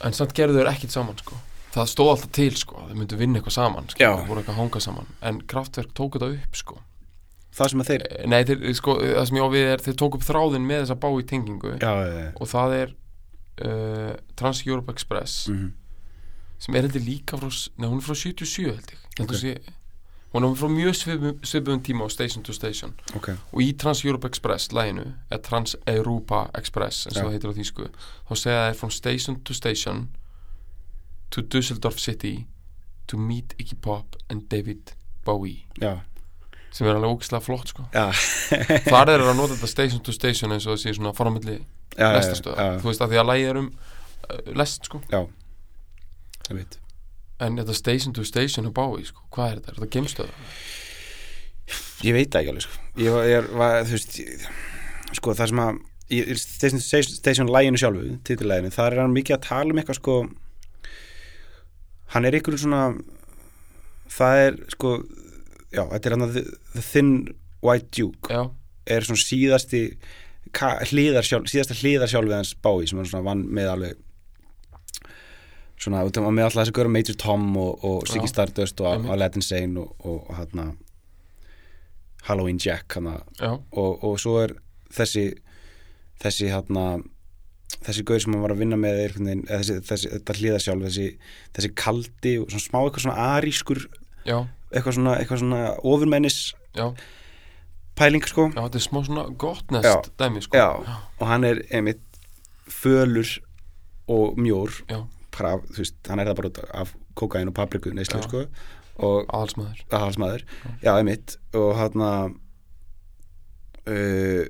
en 0.06 0.14
samt 0.16 0.34
gerðu 0.36 0.60
þeir 0.60 0.70
ekkit 0.72 0.94
saman 0.94 1.18
sko. 1.20 1.38
Það 1.74 1.88
stóð 1.92 2.10
alltaf 2.14 2.30
til 2.38 2.52
sko, 2.56 2.84
þeir 2.88 2.98
myndu 3.02 3.18
vinna 3.20 3.38
eitthvað 3.40 3.56
saman 3.58 3.88
sko, 3.92 3.98
þeir 4.00 4.28
voru 4.30 4.40
eitthvað 4.42 4.54
að 4.54 4.60
hanga 4.62 4.80
saman. 4.84 5.10
En 5.28 5.40
kraftverk 5.50 5.90
tók 5.98 6.16
þetta 6.16 6.30
upp 6.38 6.56
sko. 6.62 6.78
Það 7.58 7.72
sem 7.72 7.82
að 7.82 7.88
þeir 7.90 8.02
Eh, 8.08 8.26
Nei, 8.30 8.40
þeir, 8.46 8.60
sko, 8.78 8.94
það 9.02 9.24
sem 9.28 9.36
ég 9.38 9.44
á 9.44 9.50
við 9.50 9.66
er 9.72 9.82
þeir 9.82 9.96
tók 9.98 10.16
upp 10.18 10.24
þráðin 10.24 10.66
með 10.68 10.82
þessa 10.84 10.96
bá 11.02 11.08
í 11.10 11.26
tengingu. 11.26 11.74
Já, 11.82 11.90
já, 11.98 12.08
já. 12.22 12.28
og 12.38 12.48
það 12.48 12.74
er 12.78 12.94
uh, 13.66 14.12
Trans-Europe 14.38 14.94
Express. 14.94 15.48
Mhm. 15.50 15.72
Sem 16.58 16.76
er 16.78 16.88
þetta 16.88 17.02
líka 17.04 17.40
frá, 17.40 17.50
nei, 17.78 17.88
hún 17.88 18.00
er 18.00 18.06
frá 18.06 18.16
77 18.18 18.70
held 18.72 18.92
ég, 18.94 19.24
okay. 19.24 19.40
sé, 19.40 19.54
hún 20.34 20.46
er 20.48 20.56
frá 20.58 20.70
mjög 20.72 20.98
svipum, 20.98 21.80
tíma 21.86 22.06
á 22.06 22.08
Station 22.12 22.44
to 22.46 22.54
Station. 22.56 22.94
Ok, 23.18 23.30
og 23.34 23.62
í 23.64 23.70
Trans-Europe 23.78 24.28
Express 24.28 24.72
læginu, 24.74 25.06
eða 25.30 25.42
Trans-Europa 25.46 26.44
Express 26.58 27.08
eins 27.08 27.16
og 27.16 27.22
Já. 27.22 27.26
það 27.26 27.34
heitir 27.36 27.54
á 27.54 27.58
þýsku 27.58 27.88
þá 27.94 28.34
segja 28.34 28.60
það 28.60 28.70
er 28.70 28.78
from 28.82 28.94
Station 28.94 29.40
to 29.42 29.56
Station 29.56 30.04
to 31.30 31.42
Dusseldorf 31.42 31.98
City 32.00 32.46
to 33.08 33.16
meet 33.16 33.54
Iggy 33.58 33.76
Pop 33.80 34.16
and 34.28 34.48
David 34.50 34.94
Bowie. 35.24 35.64
Já, 35.80 36.00
sem 36.72 36.86
er 36.86 36.98
alveg 36.98 37.16
ógislega 37.16 37.42
flott 37.44 37.72
sko. 37.72 37.84
Já. 37.94 38.10
Þar 38.92 39.14
er 39.14 39.24
að 39.24 39.36
nota 39.38 39.56
þetta 39.56 39.70
station 39.72 40.04
to 40.04 40.14
station 40.14 40.54
eins 40.54 40.66
og 40.68 40.76
það 40.76 40.82
sé 40.84 40.94
svona 40.96 41.14
fara 41.16 41.32
á 41.32 41.34
milli 41.34 41.56
já, 41.58 42.04
já, 42.04 42.08
lestastöða 42.18 42.66
já, 42.66 42.78
þú 42.82 42.90
veist 42.90 43.04
að 43.04 43.12
því 43.12 43.20
að 43.22 43.28
lægið 43.32 43.50
er 43.50 43.60
um 43.62 43.68
uh, 43.68 44.40
lest 44.60 44.88
sko. 44.88 45.00
Já, 45.08 45.20
ég 45.24 45.47
en 47.38 47.60
þetta 47.60 47.76
station 47.76 48.14
to 48.16 48.24
station 48.26 48.66
er 48.66 48.74
bái 48.74 49.04
sko 49.06 49.26
hvað 49.34 49.50
er 49.50 49.60
þetta, 49.60 49.70
er 49.70 49.78
þetta 49.78 49.92
geimstöða? 49.96 50.48
ég 52.06 52.16
veit 52.16 52.32
það 52.32 52.40
ekki 52.40 52.52
alveg 52.54 52.66
sko. 52.66 52.82
ég 53.02 53.30
ég 53.32 53.52
var 53.58 53.78
þú 53.86 53.96
veist 53.96 54.18
ég, 54.22 54.48
sko 55.18 55.34
það 55.38 55.52
sem 55.52 55.62
að 55.64 55.80
í 56.08 56.18
Station, 56.40 56.80
Station, 56.80 57.50
læginu 57.52 57.80
sjálfu, 57.80 58.14
titilæginu 58.24 58.72
þar 58.72 58.94
er 58.94 59.02
hann 59.02 59.12
mikið 59.16 59.36
að 59.36 59.42
tala 59.44 59.74
um 59.74 59.80
eitthvað 59.80 59.98
sko 59.98 60.14
hann 62.14 62.24
er 62.24 62.38
ykkur 62.38 62.56
svona 62.56 62.84
það 64.12 64.44
er 64.46 64.56
sko 64.72 64.94
já, 65.68 65.82
þetta 65.84 66.08
er 66.08 66.16
hann 66.16 66.26
að 66.28 66.38
the, 66.38 66.44
the 66.72 66.84
Thin 66.86 67.12
White 67.64 67.92
Duke 67.92 68.32
já, 68.32 68.46
er 68.88 69.04
svona 69.04 69.20
síðasti 69.20 69.82
hliðarsjálf, 70.88 71.50
síðasta 71.52 71.76
hliðarsjálfið 71.76 72.38
hans 72.38 72.54
bái 72.64 72.88
sem 72.88 73.02
hann 73.02 73.10
svona 73.10 73.26
vann 73.26 73.44
með 73.52 73.72
alveg 73.74 74.04
svona, 75.78 76.02
af- 76.04 76.12
með 76.34 76.44
alltaf 76.48 76.64
þessi 76.64 76.74
görum 76.78 76.92
Major 76.96 77.16
Tom 77.22 77.48
og, 77.56 77.84
og 77.84 78.06
Siggy 78.10 78.28
Stardust 78.30 78.80
og. 78.80 79.06
Aladdin 79.14 79.42
Sane 79.42 79.80
og, 79.80 79.94
og 80.04 80.34
hérna 80.38 80.72
Halloween 82.28 82.58
Jack 82.60 82.92
hana, 82.98 83.20
og, 83.72 84.02
og 84.04 84.18
svo 84.20 84.34
er 84.42 84.52
þessi 84.92 85.28
þessi 86.20 86.48
hérna 86.50 86.98
þessi 87.84 88.02
gauð 88.08 88.22
sem 88.24 88.34
hann 88.34 88.42
var 88.42 88.52
að 88.56 88.62
vinna 88.64 88.76
með 88.80 88.98
er, 89.04 89.14
veginn, 89.16 89.44
þessi, 89.48 89.76
þessi, 89.86 90.10
þetta 90.16 90.34
hliðarsjálf 90.40 90.84
þessi, 90.88 91.06
þessi 91.56 91.70
kaldi 91.78 92.32
og 92.42 92.48
svona 92.50 92.64
smá 92.64 92.78
eitthvað 92.82 93.04
svona 93.06 93.26
arískur 93.36 93.80
já, 94.26 94.38
eitthvað 94.72 94.96
svona, 94.98 95.14
eitthvað 95.20 95.42
svona 95.44 95.60
ofurmennis 95.86 96.38
pæling 97.98 98.26
sko. 98.28 98.48
Já, 98.54 98.60
þetta 98.66 98.78
er 98.80 98.84
smá 98.84 99.00
svona 99.06 99.24
gott 99.42 99.72
nest 99.74 100.10
dæmi, 100.20 100.42
sko. 100.44 100.58
Já, 100.58 100.98
og 101.18 101.24
hann 101.30 101.46
er 101.48 101.62
einmitt 101.74 102.02
fölur 102.70 103.30
og 104.08 104.36
mjór. 104.38 104.74
Já. 104.90 105.00
Bara, 105.38 105.54
af, 105.58 105.60
þú 105.72 105.78
veist, 105.84 105.96
hann 106.10 106.20
er 106.22 106.26
það 106.32 106.36
bara 106.42 106.50
af 106.82 106.92
kokain 107.18 107.48
og 107.50 107.56
papriku 107.56 107.92
neyslu 107.94 108.18
Já. 108.20 108.26
sko 108.28 108.44
og 108.98 109.28
aðalsmaður. 109.30 109.80
aðhalsmaður 109.94 110.42
já, 110.82 110.90
einmitt 110.98 111.36
og 111.54 111.70
hann 111.78 112.02
uh, 113.86 114.44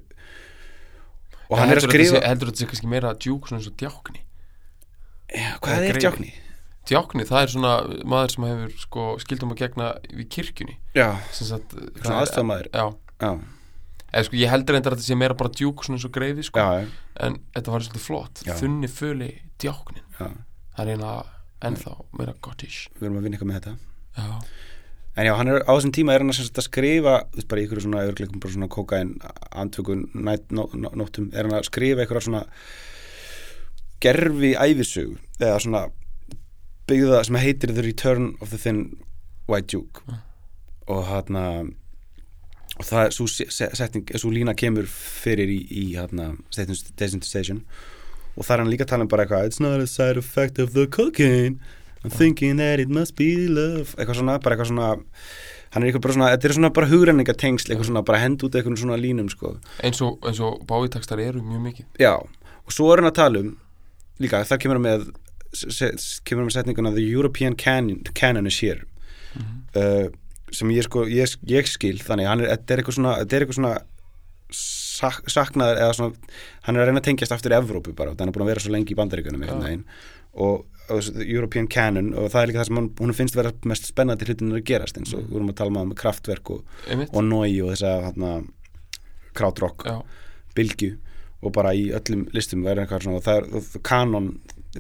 og 1.49 1.57
hann 1.61 1.71
er 1.73 1.81
að 1.81 1.87
skrifa 1.89 2.23
Heldur 2.25 2.51
þetta 2.51 2.63
sé 2.65 2.69
kannski 2.71 2.89
meira 2.91 3.13
djúk 3.17 3.49
svona 3.49 3.61
eins 3.63 3.69
og 3.71 3.77
djákni? 3.81 4.21
já, 5.33 5.51
hvað 5.61 5.73
er 5.77 5.85
greifi? 5.93 6.05
djákni? 6.07 6.31
Djákni, 6.89 7.25
það 7.29 7.43
er 7.45 7.51
svona 7.53 7.73
maður 8.09 8.31
sem 8.33 8.45
hefur 8.49 8.71
sko 8.87 9.03
skildum 9.21 9.53
að 9.53 9.61
gegna 9.61 9.87
við 10.09 10.27
kirkjunni. 10.33 10.79
já, 10.97 11.09
sagt, 11.37 11.77
svona 12.01 12.23
aðstofmaður 12.23 12.69
Já, 12.73 12.87
já, 13.21 13.31
eða 14.09 14.25
sko 14.31 14.39
ég 14.41 14.49
heldur 14.55 14.73
reyndar 14.79 14.97
að 14.97 15.03
þetta 15.03 15.11
sé 15.13 15.19
meira 15.21 15.37
bara 15.37 15.53
djúk 15.53 15.85
svona 15.85 15.97
eins 16.01 16.09
og 16.09 16.15
greifi, 16.17 16.43
sko. 16.49 16.57
já, 16.65 16.89
En 17.21 17.37
þetta 17.53 17.73
var 17.75 17.83
svolítið 17.83 18.05
flott. 18.07 18.41
Já. 18.47 18.55
Þunni 18.61 18.89
föli 18.89 19.31
djáknin. 19.61 20.05
já 20.21 20.29
Það 20.79 20.85
er 20.85 20.91
eiginlega 20.95 21.69
ennþá 21.69 21.93
meira 22.15 22.35
gottish. 22.47 22.89
við 22.95 23.09
erum 23.09 23.19
að 23.19 23.25
vinna 23.27 23.39
eitthvað 23.39 23.51
með 23.51 23.57
þetta. 23.59 23.73
Já, 24.15 24.29
En 25.19 25.27
já, 25.27 25.33
hann 25.35 25.49
er 25.51 25.65
á 25.67 25.75
þessum 25.75 25.91
tíma 25.97 26.15
er 26.15 26.23
hann 26.23 26.31
að, 26.31 26.53
að 26.55 26.65
skrifa 26.69 27.15
bara 27.51 27.63
ykkur 27.65 27.81
svona 27.83 28.05
örgleikum 28.07 28.39
bara 28.39 28.55
svona 28.55 28.69
kokain 28.71 29.17
andvökun 29.51 30.05
nóttum 30.15 31.33
er 31.33 31.49
hann 31.49 31.57
að 31.59 31.67
skrifa 31.67 32.05
ykkur 32.05 32.21
svona 32.23 32.45
gerfi 33.99 34.53
æfisug 34.55 35.17
eða 35.41 35.59
svona 35.65 35.81
byggða 36.87 37.25
sem 37.27 37.41
heitir 37.43 37.75
The 37.75 37.83
Return 37.83 38.31
of 38.39 38.55
the 38.55 38.63
Thin 38.63 38.85
White 39.51 39.75
Duke. 39.75 40.07
Og 40.87 41.03
hann 41.11 41.41
og 42.79 42.87
það 42.87 43.09
er 43.09 43.17
svo 43.19 43.27
setning, 43.27 44.07
svo 44.15 44.31
lína 44.31 44.55
kemur 44.55 44.87
fyrir 44.87 45.51
í, 45.51 45.59
í 45.67 45.85
to 47.19 47.27
Station 47.27 47.65
og 48.39 48.47
það 48.47 48.55
er 48.55 48.63
hann 48.63 48.73
líka 48.73 48.87
að 48.87 48.93
tala 48.95 49.07
um 49.07 49.11
bara 49.11 49.27
eitthvað 49.27 49.51
It's 49.51 49.61
not 49.61 49.83
a 49.83 49.87
side 49.91 50.21
effect 50.21 50.59
of 50.63 50.73
the 50.77 50.87
cocaine 50.87 51.59
I'm 52.05 52.11
thinking 52.11 52.59
that 52.63 52.79
it 52.79 52.89
must 52.89 53.17
be 53.19 53.49
love 53.51 53.95
eitthvað 53.99 54.21
svona, 54.21 54.39
bara 54.43 54.55
eitthvað 54.57 54.71
svona 54.71 54.91
hann 55.75 55.83
er 55.83 55.91
eitthvað 55.91 56.05
bara 56.07 56.17
svona, 56.17 56.29
þetta 56.35 56.49
er 56.49 56.55
svona 56.57 56.73
bara 56.77 56.91
hugrenningatengsl 56.93 57.73
eitthvað 57.73 57.89
svona, 57.91 58.05
bara 58.07 58.21
hend 58.23 58.45
út 58.47 58.55
eitthvað 58.57 58.79
svona 58.81 58.99
línum 59.01 59.31
sko. 59.33 59.57
eins 59.85 60.03
og, 60.05 60.23
og 60.23 60.61
bávítakstar 60.69 61.21
eru 61.23 61.43
mjög 61.43 61.65
mikið. 61.67 61.89
já, 62.01 62.15
og 62.15 62.75
svo 62.75 62.93
er 62.93 63.03
hann 63.03 63.11
að 63.11 63.19
tala 63.19 63.43
um 63.43 63.51
líka, 64.23 64.45
það 64.47 64.63
kemur 64.65 64.83
með 64.85 65.11
kemur 66.29 66.47
með 66.47 66.57
setninguna 66.59 66.95
The 66.95 67.05
European 67.05 67.57
canon, 67.57 68.03
canon 68.15 68.47
is 68.47 68.59
here 68.61 68.85
uh, 69.77 70.09
sem 70.53 70.73
ég 70.73 70.87
sko 70.87 71.05
ég, 71.11 71.35
ég 71.49 71.69
skil, 71.69 71.97
þannig, 72.05 72.29
hann 72.29 72.45
er, 72.45 72.53
þetta 72.55 72.75
er 72.75 72.83
eitthvað 72.83 72.99
svona 73.01 73.17
þetta 73.23 73.37
er 73.37 73.45
eitthvað 73.45 73.61
svona 73.61 73.75
sak, 74.99 75.23
saknaður 75.31 75.83
eða 75.85 75.97
svona, 75.99 76.35
hann 76.67 76.77
er 76.77 76.85
að 76.85 76.91
reyna 76.91 77.03
að 77.03 77.09
tengjast 77.09 77.35
aftur 77.37 77.55
í 77.55 77.59
Evrópu 77.59 77.95
bara, 77.97 78.17
þannig 78.19 78.35
að 78.35 78.39
búin 78.39 78.47
að 78.47 78.53
vera 78.53 78.65
svo 78.65 78.75
lengi 78.75 78.95
í 78.95 78.99
bandaríkunum 78.99 79.47
Já. 79.47 79.55
veginn. 79.63 79.87
Og, 80.39 80.67
og 80.93 81.09
European 81.25 81.67
Canon 81.73 82.13
og 82.15 82.31
það 82.33 82.41
er 82.43 82.51
líka 82.51 82.61
það 82.61 82.69
sem 82.69 82.81
hún, 82.81 82.93
hún 83.01 83.17
finnst 83.17 83.39
vera 83.39 83.55
mest 83.69 83.89
spennandi 83.91 84.29
hlutin 84.29 84.55
að 84.55 84.65
gerast 84.69 85.01
eins 85.01 85.15
og 85.17 85.25
við 85.25 85.35
vorum 85.35 85.51
að 85.53 85.59
tala 85.63 85.85
um 85.87 85.97
kraftverk 85.99 86.53
og, 86.55 86.79
og 87.09 87.21
nói 87.27 87.51
og 87.65 87.73
þess 87.73 87.87
að 87.89 88.49
krautrock, 89.39 89.87
Já, 89.87 90.01
bylgju 90.59 90.97
og 91.39 91.55
bara 91.55 91.73
í 91.77 91.89
öllum 91.95 92.27
listum 92.35 92.65
verður 92.67 92.85
eitthvað 92.85 93.05
svona 93.07 93.21
og 93.21 93.27
það 93.27 93.43
er 93.43 93.83
kanon 93.87 94.31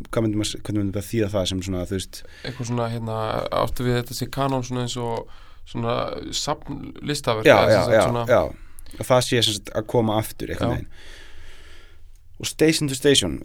hvað 0.08 0.24
myndum 0.24 0.42
að, 0.44 0.54
myndum 0.74 1.00
að 1.00 1.06
þýða 1.08 1.28
það 1.34 1.44
sem 1.50 1.60
svona 1.66 1.84
þú 1.88 1.96
veist, 1.96 2.22
eitthvað 2.42 2.70
svona 2.70 2.88
hérna 2.92 3.18
áttu 3.60 3.86
við 3.86 4.00
þetta 4.00 4.16
sé 4.18 4.28
kanon 4.34 4.66
svona 4.66 4.86
eins 4.86 4.96
og 5.00 5.36
svona 5.68 5.94
sapn 6.34 6.80
listaverk 7.06 7.46
já, 7.46 7.58
já, 7.70 7.80
já, 7.94 8.02
svona, 8.08 8.24
já 8.28 8.42
og 8.96 9.04
það 9.06 9.24
sé 9.26 9.42
sagt 9.46 9.72
að 9.76 9.88
koma 9.90 10.18
aftur 10.22 10.54
og 12.38 12.46
station 12.46 12.88
to 12.88 12.96
station 12.96 13.40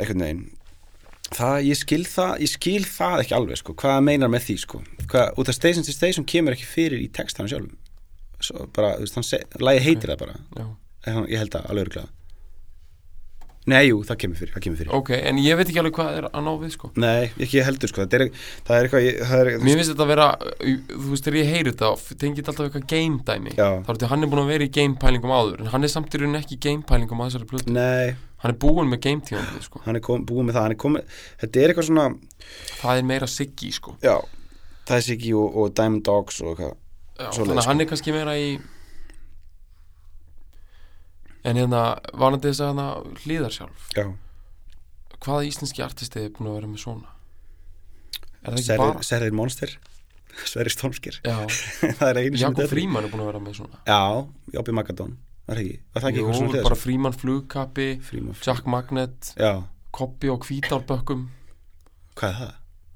það, 1.33 1.59
ég 1.65 1.79
skil 1.79 2.03
það, 2.05 2.33
ég 2.45 2.51
skil 2.51 2.83
það 2.85 3.23
ekki 3.23 3.37
alveg 3.37 3.59
sko, 3.61 3.75
hvað 3.81 4.03
meinar 4.05 4.29
með 4.29 4.47
því 4.47 4.57
sko. 4.63 4.81
Hvað, 5.09 5.31
út 5.41 5.49
af 5.49 5.57
station 5.57 5.85
to 5.85 5.95
station 5.95 6.27
kemur 6.29 6.53
ekki 6.53 6.67
fyrir 6.69 7.01
í 7.01 7.09
textanum 7.09 7.49
sjálfum. 7.49 7.77
Svo 8.43 8.67
bara, 8.75 8.97
þú 8.99 9.07
veist, 9.07 9.17
hann 9.17 9.63
lagi 9.63 9.85
heitir 9.87 10.13
það 10.13 10.21
bara. 10.25 10.35
Já. 10.59 10.67
Ég 11.31 11.39
held 11.41 11.55
það, 11.55 11.65
alveg 11.71 11.87
örglega 11.87 12.22
nei, 13.69 13.81
jú, 13.87 13.99
það 14.03 14.17
kemur 14.23 14.39
fyrir, 14.41 14.51
það 14.55 14.63
kemur 14.65 14.79
fyrir. 14.81 14.91
Ok, 14.97 15.09
en 15.15 15.37
ég 15.39 15.55
veit 15.59 15.69
ekki 15.69 15.79
alveg 15.79 15.95
hvað 15.97 16.17
er 16.19 16.27
að 16.29 16.43
ná 16.43 16.51
við 16.63 16.73
sko. 16.75 16.89
Nei, 16.99 17.29
ekki 17.45 17.63
heldur 17.63 17.91
sko, 17.91 18.03
það 18.03 18.17
er, 18.17 18.25
það 18.67 18.75
er 18.77 18.89
eitthvað 18.89 19.07
það 19.29 19.43
er, 19.43 19.51
Mér 19.63 19.79
finnst 19.79 19.93
þetta 19.93 20.05
að 20.05 20.11
vera, 20.13 20.27
þú 20.91 21.07
veist, 21.13 21.23
þegar 21.29 21.39
ég 21.39 21.51
heyri 21.53 21.73
þetta 21.73 22.17
tengið 22.23 22.41
þetta 22.41 22.53
alltaf 22.53 22.67
eitthvað 22.67 22.85
game 22.91 23.23
dæmi. 23.29 23.55
Já. 23.55 23.69
þá 23.79 23.89
er 23.89 23.97
þetta 23.97 24.11
hann 24.11 24.27
er 24.27 24.31
búin 24.33 24.43
að 24.43 24.51
vera 24.53 24.67
í 24.67 24.73
game 24.79 24.99
pælingum 24.99 25.33
áður 25.37 25.63
en 25.63 25.71
hann 25.73 25.87
er 25.87 25.93
samt 25.95 26.13
í 26.13 26.21
rauninni 26.21 26.41
ekki 26.43 26.57
í 26.59 26.61
game 26.67 26.85
pælingum 26.91 27.23
á 27.23 27.25
þessari 27.29 27.49
plötu. 27.53 27.73
Nei, 27.79 28.13
hann 28.43 28.51
er 28.53 28.59
búin 28.59 28.91
með 28.91 29.03
game 29.07 29.23
tíðanbið 29.29 29.67
sko. 29.69 29.83
Hann 29.87 29.99
er 29.99 30.03
kom, 30.03 30.27
búið 30.27 30.49
með 30.49 30.57
það 30.59 30.67
hann 30.67 30.75
er 30.75 30.81
komið, 30.83 31.17
þetta 31.43 31.63
er 31.63 31.73
eitthvað 31.73 31.89
svona 31.89 32.07
það 32.83 32.99
er 32.99 33.09
meira 33.13 33.31
siggi 33.31 33.71
sko. 33.79 33.95
Já, 34.03 34.17
það 34.89 34.97
er 34.99 35.05
Siggy 35.07 35.33
og, 35.39 35.55
og 35.63 35.75
Diamond 35.79 36.03
Dogs 36.03 36.41
og 36.43 36.53
eitthvað 36.57 36.73
Já, 37.13 37.27
Svoleiðis, 37.29 37.37
þannig 37.37 37.53
að 37.53 37.63
sko. 37.63 37.69
hann 37.71 37.83
er 37.83 37.87
kannski 37.93 38.13
meira 38.15 38.33
í 38.41 38.47
en 41.43 41.59
hérna 41.59 41.81
varandi 42.13 42.49
þess 42.51 42.63
að 42.63 42.69
hérna 42.71 42.87
hlýðar 43.23 43.55
sjálf 43.57 43.89
já, 43.97 44.05
hvaða 45.23 45.47
íslenski 45.49 45.83
artisti 45.85 46.23
er 46.23 46.31
búin 46.35 46.51
að 46.51 46.57
vera 46.59 46.71
með 46.71 46.83
svona? 46.83 47.11
Er 48.43 48.51
það 48.51 48.57
ekki 48.59 48.67
Serrir, 48.67 48.85
bara 48.93 49.07
Serrir 49.07 49.35
Monster. 49.39 49.75
Sverri 50.49 50.71
Stormsker. 50.73 51.19
Já, 51.23 51.35
það 51.99 52.07
er 52.09 52.19
einu 52.23 52.33
sem 52.33 52.41
Jakob 52.41 52.57
þetta 52.57 52.65
er. 52.65 52.71
Fríman 52.73 53.05
er 53.05 53.11
búin 53.13 53.21
að 53.23 53.29
vera 53.29 53.41
með 53.43 53.59
svona. 53.59 53.79
Já, 53.87 53.99
Jópi 54.57 54.75
Magadón 54.75 55.13
var 55.43 55.59
það 55.59 55.63
ekki, 55.63 55.77
var 55.93 56.03
það 56.03 56.09
ekki 56.09 56.19
Jú, 56.19 56.23
eitthvað 56.25 56.39
svona 56.39 56.63
bara 56.67 56.79
Fríman 56.79 57.15
flugkappi 57.19 57.87
Fríman 58.07 58.37
Jack 58.47 58.67
Magnet, 58.71 59.29
já, 59.39 59.51
Koppi 59.93 60.31
og 60.31 60.47
Hvítárbökkum 60.47 61.25
hvað 62.17 62.29
er 62.29 62.37
það? 62.39 62.53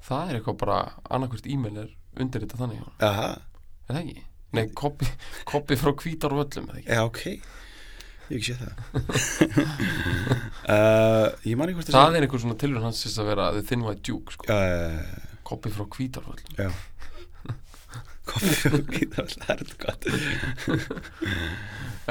það 0.07 0.31
er 0.31 0.39
eitthvað 0.39 0.59
bara 0.63 0.77
annarkvært 1.11 1.49
e-mail 1.51 1.81
er 1.83 1.89
undir 2.17 2.45
þetta 2.45 2.59
þannig. 2.61 2.85
Aha, 3.03 3.27
er 3.87 3.97
það 3.97 4.01
ekki? 4.05 4.23
Nei, 4.57 4.63
Koppi, 4.79 5.09
koppi 5.51 5.77
frá 5.81 5.91
ekki? 5.91 6.85
já, 6.87 7.01
ok 7.03 7.21
ég 8.27 8.35
ekki 8.37 8.47
sé 8.47 8.55
það. 8.59 8.73
Uh, 10.67 11.27
ég 11.49 11.55
man 11.59 11.71
ekki 11.71 11.79
hvort 11.79 11.93
það 11.95 12.19
er 12.19 12.27
einhver 12.27 12.43
svona 12.43 12.59
tilhörn 12.63 12.87
hans 12.89 13.01
þess 13.05 13.23
að 13.23 13.31
vera 13.31 13.47
Thin 13.61 13.85
White 13.87 14.05
Duke 14.07 14.35
sko. 14.35 14.49
uh, 14.51 15.25
Koppi 15.47 15.71
frá 15.73 15.87
já. 16.57 16.69
Koffi 18.27 18.73
og 18.75 18.89
hvítar, 18.91 19.29
það 19.31 19.51
er 19.53 19.61
þetta 19.63 19.77
gott. 19.85 20.01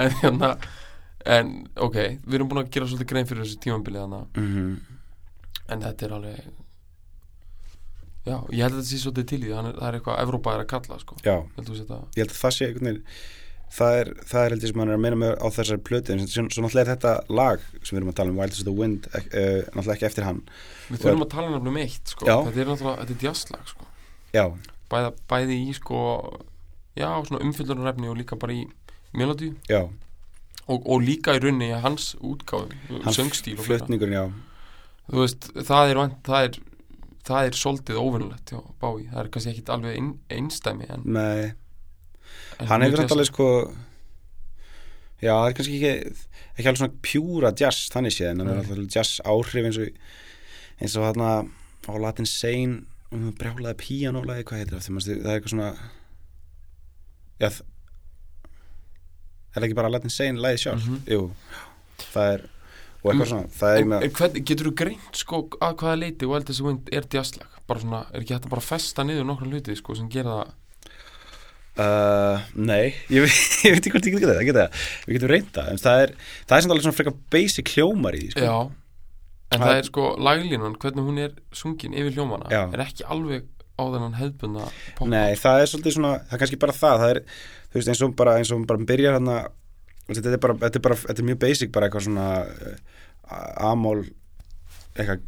En 0.01 0.15
hérna 0.23 0.51
en 1.27 1.51
ok, 1.83 1.97
við 2.25 2.39
erum 2.39 2.49
búin 2.49 2.63
að 2.63 2.71
gera 2.73 2.87
svolítið 2.89 3.11
grein 3.11 3.29
fyrir 3.29 3.45
þessu 3.45 3.59
tímambili 3.61 4.01
þannig 4.01 4.39
mm 4.41 4.77
en 5.73 5.83
þetta 5.83 6.07
er 6.07 6.15
alveg 6.17 6.43
já, 8.27 8.37
ég 8.55 8.63
held 8.63 8.75
að 8.75 8.79
þetta 8.79 8.91
sé 8.91 9.01
svolítið 9.03 9.29
til 9.33 9.41
í 9.41 9.51
það 9.55 9.71
er 9.89 9.99
eitthvað 9.99 10.21
Evrópa 10.23 10.55
er 10.55 10.63
að 10.63 10.71
kalla 10.73 10.99
sko. 11.03 11.19
ég 11.25 12.23
held 12.23 12.31
að 12.31 12.41
það 12.41 12.57
sé 12.57 12.69
einhvern 12.69 12.91
veginn 12.91 13.03
það 13.73 13.99
er, 14.01 14.11
það 14.31 14.45
er 14.45 14.55
heldur 14.55 14.71
sem 14.73 14.81
hann 14.83 14.93
er 14.93 14.97
að 14.97 15.03
meina 15.05 15.19
með 15.21 15.35
á 15.43 15.47
þessari 15.57 15.83
plötu 15.87 16.15
en 16.15 16.23
svo, 16.27 16.45
náttúrulega 16.47 16.85
er 16.85 16.91
þetta 16.93 17.13
lag 17.41 17.67
sem 17.83 17.91
við 17.93 18.01
erum 18.01 18.13
að 18.13 18.19
tala 18.21 18.33
um 18.33 18.41
Wild 18.41 18.57
as 18.57 18.63
the 18.65 18.75
Wind 18.75 19.09
uh, 19.11 19.21
náttúrulega 19.27 19.97
ekki 19.97 20.09
eftir 20.11 20.27
hann. 20.29 20.41
Við 20.89 21.03
þurfum 21.03 21.27
að 21.27 21.33
tala 21.35 21.61
um 21.61 21.79
eitt 21.83 22.15
sko. 22.15 22.29
Þetta 22.29 22.63
er 22.63 22.71
náttúrulega, 22.71 22.97
þetta 23.03 23.17
er 23.17 23.27
jazzlag 23.29 23.71
sko. 23.73 23.89
já, 24.37 24.45
Bæða, 24.87 25.13
bæði 25.31 25.61
í 25.67 25.75
sko 25.75 26.01
já, 26.97 27.09
svona 27.27 27.43
umfyllunarefni 27.43 28.11
og 28.13 28.21
líka 28.21 28.39
bara 28.39 28.55
í 28.55 28.65
melodíu 29.17 29.57
já, 29.67 29.83
og, 30.67 30.87
og 30.87 31.03
líka 31.03 31.35
í 31.35 31.43
rauninni 31.43 31.73
í 31.73 31.81
hans 31.83 32.15
útgáfum 32.23 33.03
Hans 33.03 33.19
söngstíl 33.19 33.59
flutningurinn, 33.59 34.15
já. 34.15 34.27
Þú 35.11 35.23
veist, 35.23 35.51
það 35.67 35.91
er, 35.93 36.01
það 36.27 36.49
er 36.49 36.57
það 37.27 37.49
er 37.49 37.59
svolítið 37.59 38.01
óvinnulegt 38.01 38.55
Bái, 38.81 39.07
það 39.11 39.21
er 39.23 39.31
kannski 39.35 39.53
ekkit 39.53 39.73
alveg 39.75 39.99
ein, 39.99 40.11
einstæmi 40.33 40.89
en, 40.95 41.07
Nei, 41.17 41.53
hann 42.59 42.83
hefur 42.87 42.97
samt 43.03 43.13
alveg 43.17 43.29
sko 43.31 43.47
já, 45.23 45.33
það 45.33 45.49
er 45.51 45.57
kannski 45.59 45.77
ekki 45.77 45.93
ekki 46.57 46.69
alveg 46.71 46.81
svona 46.81 47.01
pjúra 47.05 47.53
jazz 47.57 47.89
þannig 47.93 48.15
séð, 48.17 48.31
en 48.33 48.41
hann 48.45 48.53
er 48.55 48.63
alltaf 48.63 48.97
jazz 48.97 49.21
áhrif 49.25 49.69
eins 49.69 49.79
og 49.83 49.89
eins 50.81 50.97
og 50.97 51.07
hann 51.09 51.53
á 51.87 51.93
Latin 52.03 52.27
Sane 52.27 52.83
um, 53.13 53.31
brjálaði 53.39 53.77
píanólaði, 53.85 54.45
hvað 54.49 54.59
heitir 54.63 54.77
það 54.77 55.01
það 55.07 55.31
er 55.31 55.37
eitthvað 55.37 55.55
svona 55.55 55.71
já 57.41 57.49
þ- 57.53 57.65
er 59.57 59.61
það 59.61 59.69
ekki 59.71 59.79
bara 59.79 59.93
Latin 59.93 60.13
Sane 60.13 60.41
lagið 60.43 60.63
sjálf 60.67 60.85
Mhm. 60.87 60.99
jú, 61.09 61.31
það 62.13 62.33
er 62.35 62.43
og 63.07 63.13
eitthvað 63.13 63.27
Mm. 63.27 63.31
svona, 63.31 63.49
það 63.61 63.77
er 63.77 63.83
En, 63.83 63.93
en 63.93 64.11
hvern, 64.11 64.45
getur 64.45 64.67
þú 64.71 64.75
greint 64.75 65.15
sko 65.17 65.43
að 65.61 65.77
hvaða 65.77 65.99
leiti 66.01 66.27
Wild 66.29 66.51
as 66.51 66.61
a 66.61 66.65
Wind 66.65 66.89
er 66.93 67.03
jazzlag 67.13 67.49
bara 67.67 67.81
svona, 67.81 68.01
er 68.13 68.21
ekki 68.21 68.35
hægt 68.35 68.47
að 68.47 68.51
bara 68.51 68.61
festa 68.63 69.03
niður 69.05 69.25
nokkra 69.27 69.47
hluti 69.51 69.77
sko 69.77 69.95
sem 69.95 70.09
gera 70.09 70.31
það 70.45 70.53
Uh, 71.77 72.41
nei, 72.57 72.95
ég, 73.13 73.27
ég 73.67 73.75
veit 73.77 73.85
ekki 73.85 73.91
hvort 73.93 74.07
ég 74.09 74.15
get 74.17 74.23
það, 74.31 74.39
geta 74.49 74.63
það, 74.65 74.85
við 75.05 75.17
getum 75.19 75.31
reynda 75.35 75.65
en 75.75 75.81
það 75.83 75.99
er, 76.07 76.13
það 76.49 76.55
er 76.57 76.63
samt 76.65 76.73
alveg 76.73 76.85
svona 76.87 76.97
frekar 76.97 77.17
basic 77.35 77.73
hljómar 77.75 78.17
í 78.17 78.23
því, 78.23 78.31
sko. 78.33 78.47
Já, 78.47 78.55
en 79.53 79.61
Það 79.61 79.67
það 79.67 79.81
er- 79.83 79.89
sko 79.91 80.07
laglínan, 80.29 80.79
hvernig 80.81 81.05
hún 81.11 81.21
er 81.27 81.35
sungin 81.53 81.93
yfir 82.01 82.17
hljómana, 82.17 82.49
Já. 82.49 82.63
er 82.73 82.85
ekki 82.87 83.05
alveg 83.13 83.45
á 83.77 83.83
þennan 83.93 84.17
hefðbunda 84.17 84.71
pop 84.97 85.11
Nei, 85.13 85.35
það 85.37 85.61
er 85.61 85.69
svolítið 85.75 85.97
svona, 85.99 86.15
það 86.25 86.33
er 86.39 86.43
kannski 86.47 86.61
bara 86.65 86.77
það, 86.81 87.03
það 87.05 87.13
er, 87.13 87.21
þú 87.69 87.77
veist, 87.83 87.93
eins 87.93 88.03
og 88.09 88.17
bara, 88.23 88.37
eins 88.41 88.53
og 88.57 88.65
bara 88.73 88.89
byrjar 88.89 89.19
hérna, 89.19 89.37
þetta 90.09 90.33
er 90.33 90.43
bara, 90.47 90.57
þetta 90.65 90.81
er 90.81 90.85
bara, 90.89 90.99
þetta 91.05 91.21
er 91.23 91.29
mjög 91.29 91.41
basic, 91.45 91.75
bara 91.77 91.91
eitthvað 91.91 92.07
svona 92.09 92.27
uh, 92.41 93.69
A-mól, 93.69 94.01
eitthvað 94.97 95.21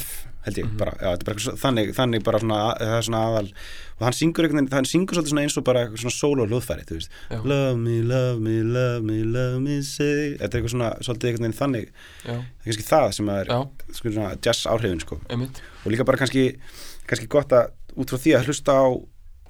F, 0.00 0.08
held 0.44 0.58
ég, 0.60 0.66
Mhm. 0.68 0.76
bara, 0.78 0.92
já, 1.00 1.12
er 1.12 1.24
bara 1.24 1.36
eitthvað 1.36 1.60
þannig, 1.64 1.92
þannig 1.96 2.24
bara 2.24 2.38
svona, 2.38 2.58
það 2.78 2.96
er 2.98 3.06
svona 3.08 3.22
aðal, 3.28 3.52
og 3.94 4.02
hann 4.04 4.12
syngur 4.12 4.50
hann 4.72 4.84
syngur 4.90 5.14
svolítið 5.16 5.32
svona 5.32 5.44
eins 5.44 5.56
og 5.56 5.64
bara 5.64 5.84
eitthvað 5.86 6.02
svona 6.04 6.18
solo 6.18 6.46
hljóðfæri, 6.46 6.84
þú 6.84 6.98
veist, 6.98 7.08
Já. 7.30 7.38
love 7.44 7.76
me, 7.78 8.02
love 8.02 8.40
me, 8.40 8.56
love 8.62 9.02
me, 9.02 9.22
love 9.24 9.60
me, 9.60 9.80
say, 9.82 10.36
þetta 10.36 10.54
er 10.54 10.60
eitthvað 10.60 10.74
svona, 10.74 10.90
svolítið 11.00 11.38
veginn 11.38 11.56
þannig, 11.56 11.88
Já, 12.24 12.34
það 12.34 12.66
er 12.66 12.68
kannski 12.68 12.88
það 12.90 13.12
sem 13.14 13.28
er, 13.28 13.46
sko, 13.92 14.10
svona 14.10 14.36
jazz 14.40 14.66
áhrifin, 14.66 15.00
sko. 15.00 15.20
einmitt 15.30 15.60
og 15.84 15.92
líka 15.92 16.04
bara 16.04 16.18
kannski, 16.18 16.58
kannski 17.06 17.28
gott 17.28 17.48
að 17.52 17.70
út 17.96 18.10
frá 18.10 18.18
því 18.18 18.36
að 18.38 18.46
hlusta 18.48 18.74
á 18.74 18.84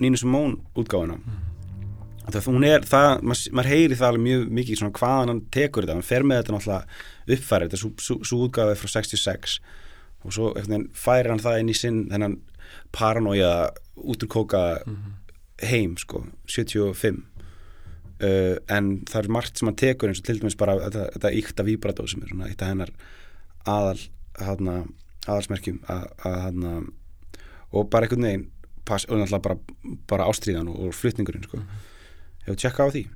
Nínu 0.02 0.18
Simón 0.18 0.56
útgáfuna 0.74 1.16
mm. 1.20 2.30
það 2.32 2.48
hún 2.50 2.66
er, 2.66 2.84
það, 2.88 3.22
maður 3.22 3.54
mað 3.58 3.70
heyri 3.70 3.98
það 3.98 4.08
alveg 4.08 4.24
mjög 4.24 4.44
mikið 4.58 4.80
svona 4.80 4.96
hvaðan 4.98 5.32
hann 5.32 5.42
tekur 5.54 5.84
þetta 5.84 5.96
hann 5.98 6.06
fer 6.08 6.26
með 6.26 6.40
þetta 6.40 6.54
náttúrulega 6.56 7.36
uppfæri 7.36 7.68
þetta 7.68 7.80
svo, 7.80 8.18
svo 8.26 8.40
útgáfi 8.48 8.78
frá 8.80 8.92
66 8.96 9.58
og 10.24 10.34
svo 10.34 10.50
færir 10.96 11.30
hann 11.32 11.42
það 11.42 11.60
inn 11.60 11.72
í 11.72 11.76
sinn 11.76 12.00
þennan 12.10 12.38
paranoia 12.94 13.70
út 14.00 14.24
úr 14.24 14.30
kóka 14.30 14.64
heim 15.62 15.94
sko, 16.00 16.24
75 16.50 17.20
uh, 18.24 18.56
en 18.68 18.90
það 19.08 19.20
er 19.20 19.30
margt 19.36 19.58
sem 19.58 19.70
hann 19.70 19.78
tekur 19.78 20.10
eins 20.10 20.22
og 20.22 20.28
til 20.28 20.40
dæmis 20.40 20.58
bara 20.58 20.76
þetta, 20.86 21.06
þetta 21.16 21.34
íkta 21.40 21.66
víbrató 21.66 22.08
sem 22.10 22.24
er 22.24 22.32
svona 22.32 22.50
eitt 22.50 22.62
af 22.64 22.72
hennar 22.72 22.92
aðal 23.64 24.00
hana, 24.40 24.76
aðalsmerkjum 25.26 25.80
að, 25.90 26.06
að 26.26 26.38
hana, 26.48 26.74
og 27.72 27.90
bara 27.90 28.08
einhvern 28.08 28.28
veginn 28.28 28.48
pass, 28.84 29.06
og 29.08 29.20
náttúrulega 29.20 29.46
bara, 29.46 29.58
bara 30.10 30.28
ástríðan 30.28 30.70
og, 30.72 30.88
og 30.88 30.96
flutningurinn 30.96 31.46
sko. 31.46 31.62
hefur 32.44 32.60
tjekka 32.60 32.88
á 32.88 32.94
því 32.94 33.06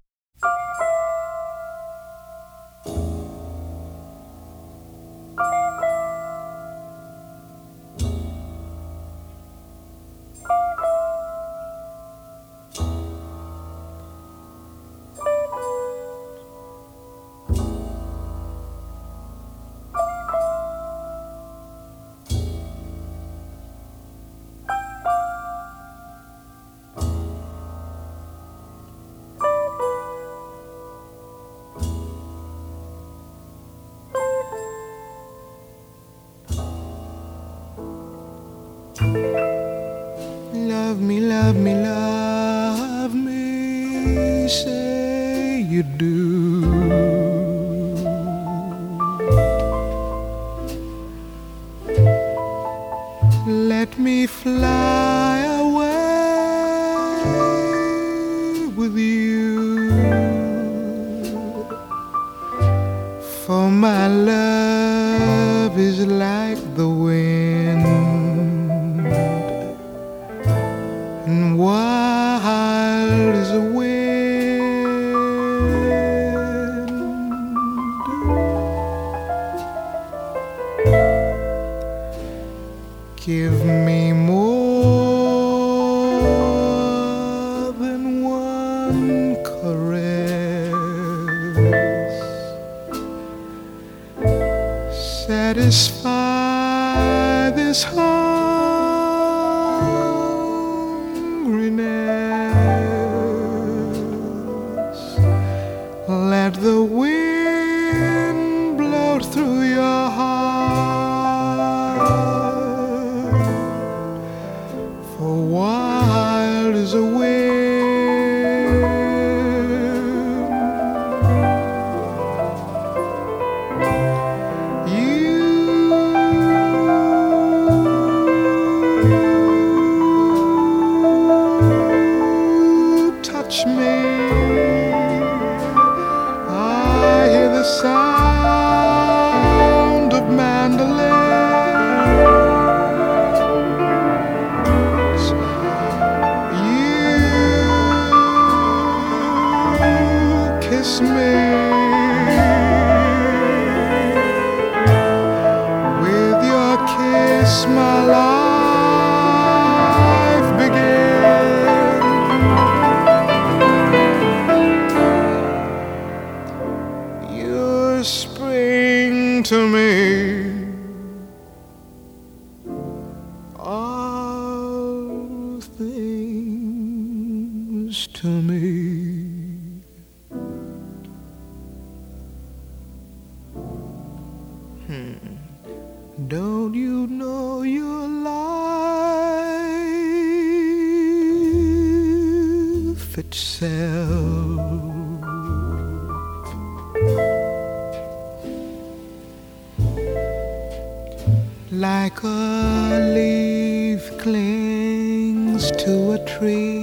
like 201.71 202.23
a 202.23 203.13
leaf 203.15 204.17
clings 204.19 205.71
to 205.73 206.13
a 206.13 206.19
tree. 206.25 206.83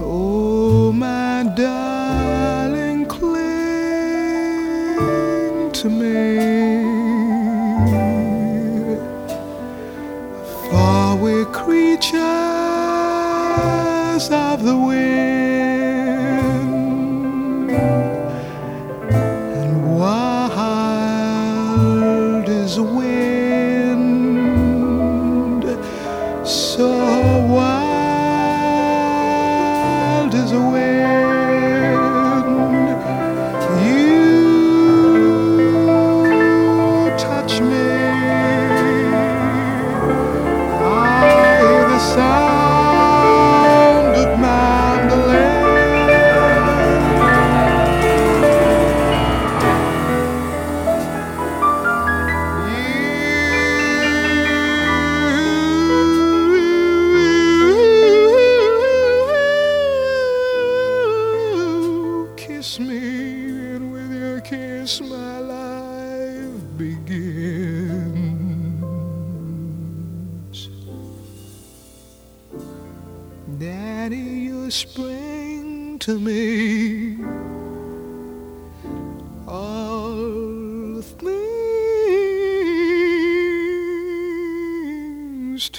Oh, 0.00 0.92
my 0.92 1.44
darling, 1.54 3.06
cling 3.06 3.38
to 5.72 5.88
me. 5.88 6.82
For 10.70 11.16
we're 11.16 11.44
creatures 11.46 12.18
of 14.30 14.64
the 14.64 14.76
wind 14.76 15.21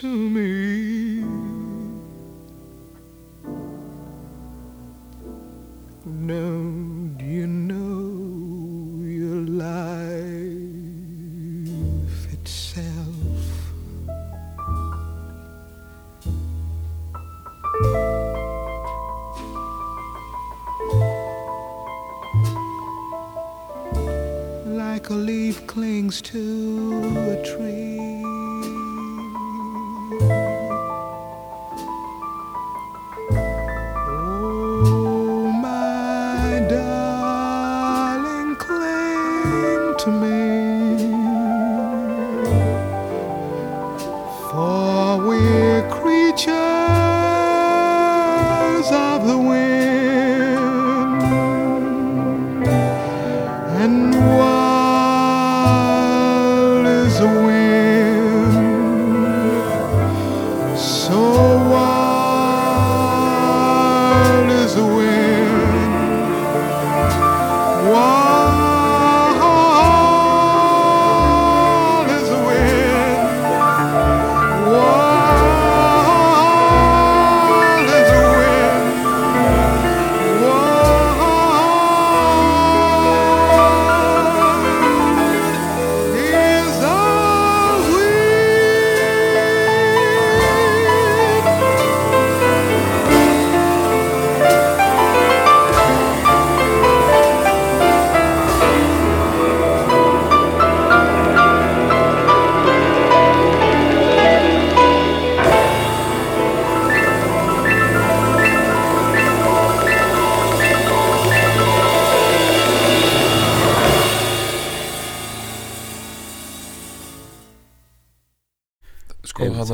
to 0.04 0.10
me. 0.10 0.43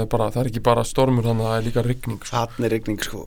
Er 0.10 0.14
bara, 0.16 0.30
það 0.34 0.42
er 0.44 0.52
ekki 0.52 0.66
bara 0.66 0.88
stormur 0.90 1.30
þannig 1.30 1.46
að 1.46 1.54
það 1.54 1.60
er 1.62 1.68
líka 1.70 1.86
rigning 1.86 2.20
sko. 2.26 2.34
Þannig 2.50 2.68
er 2.70 2.76
rigning 2.76 3.06
sko. 3.06 3.24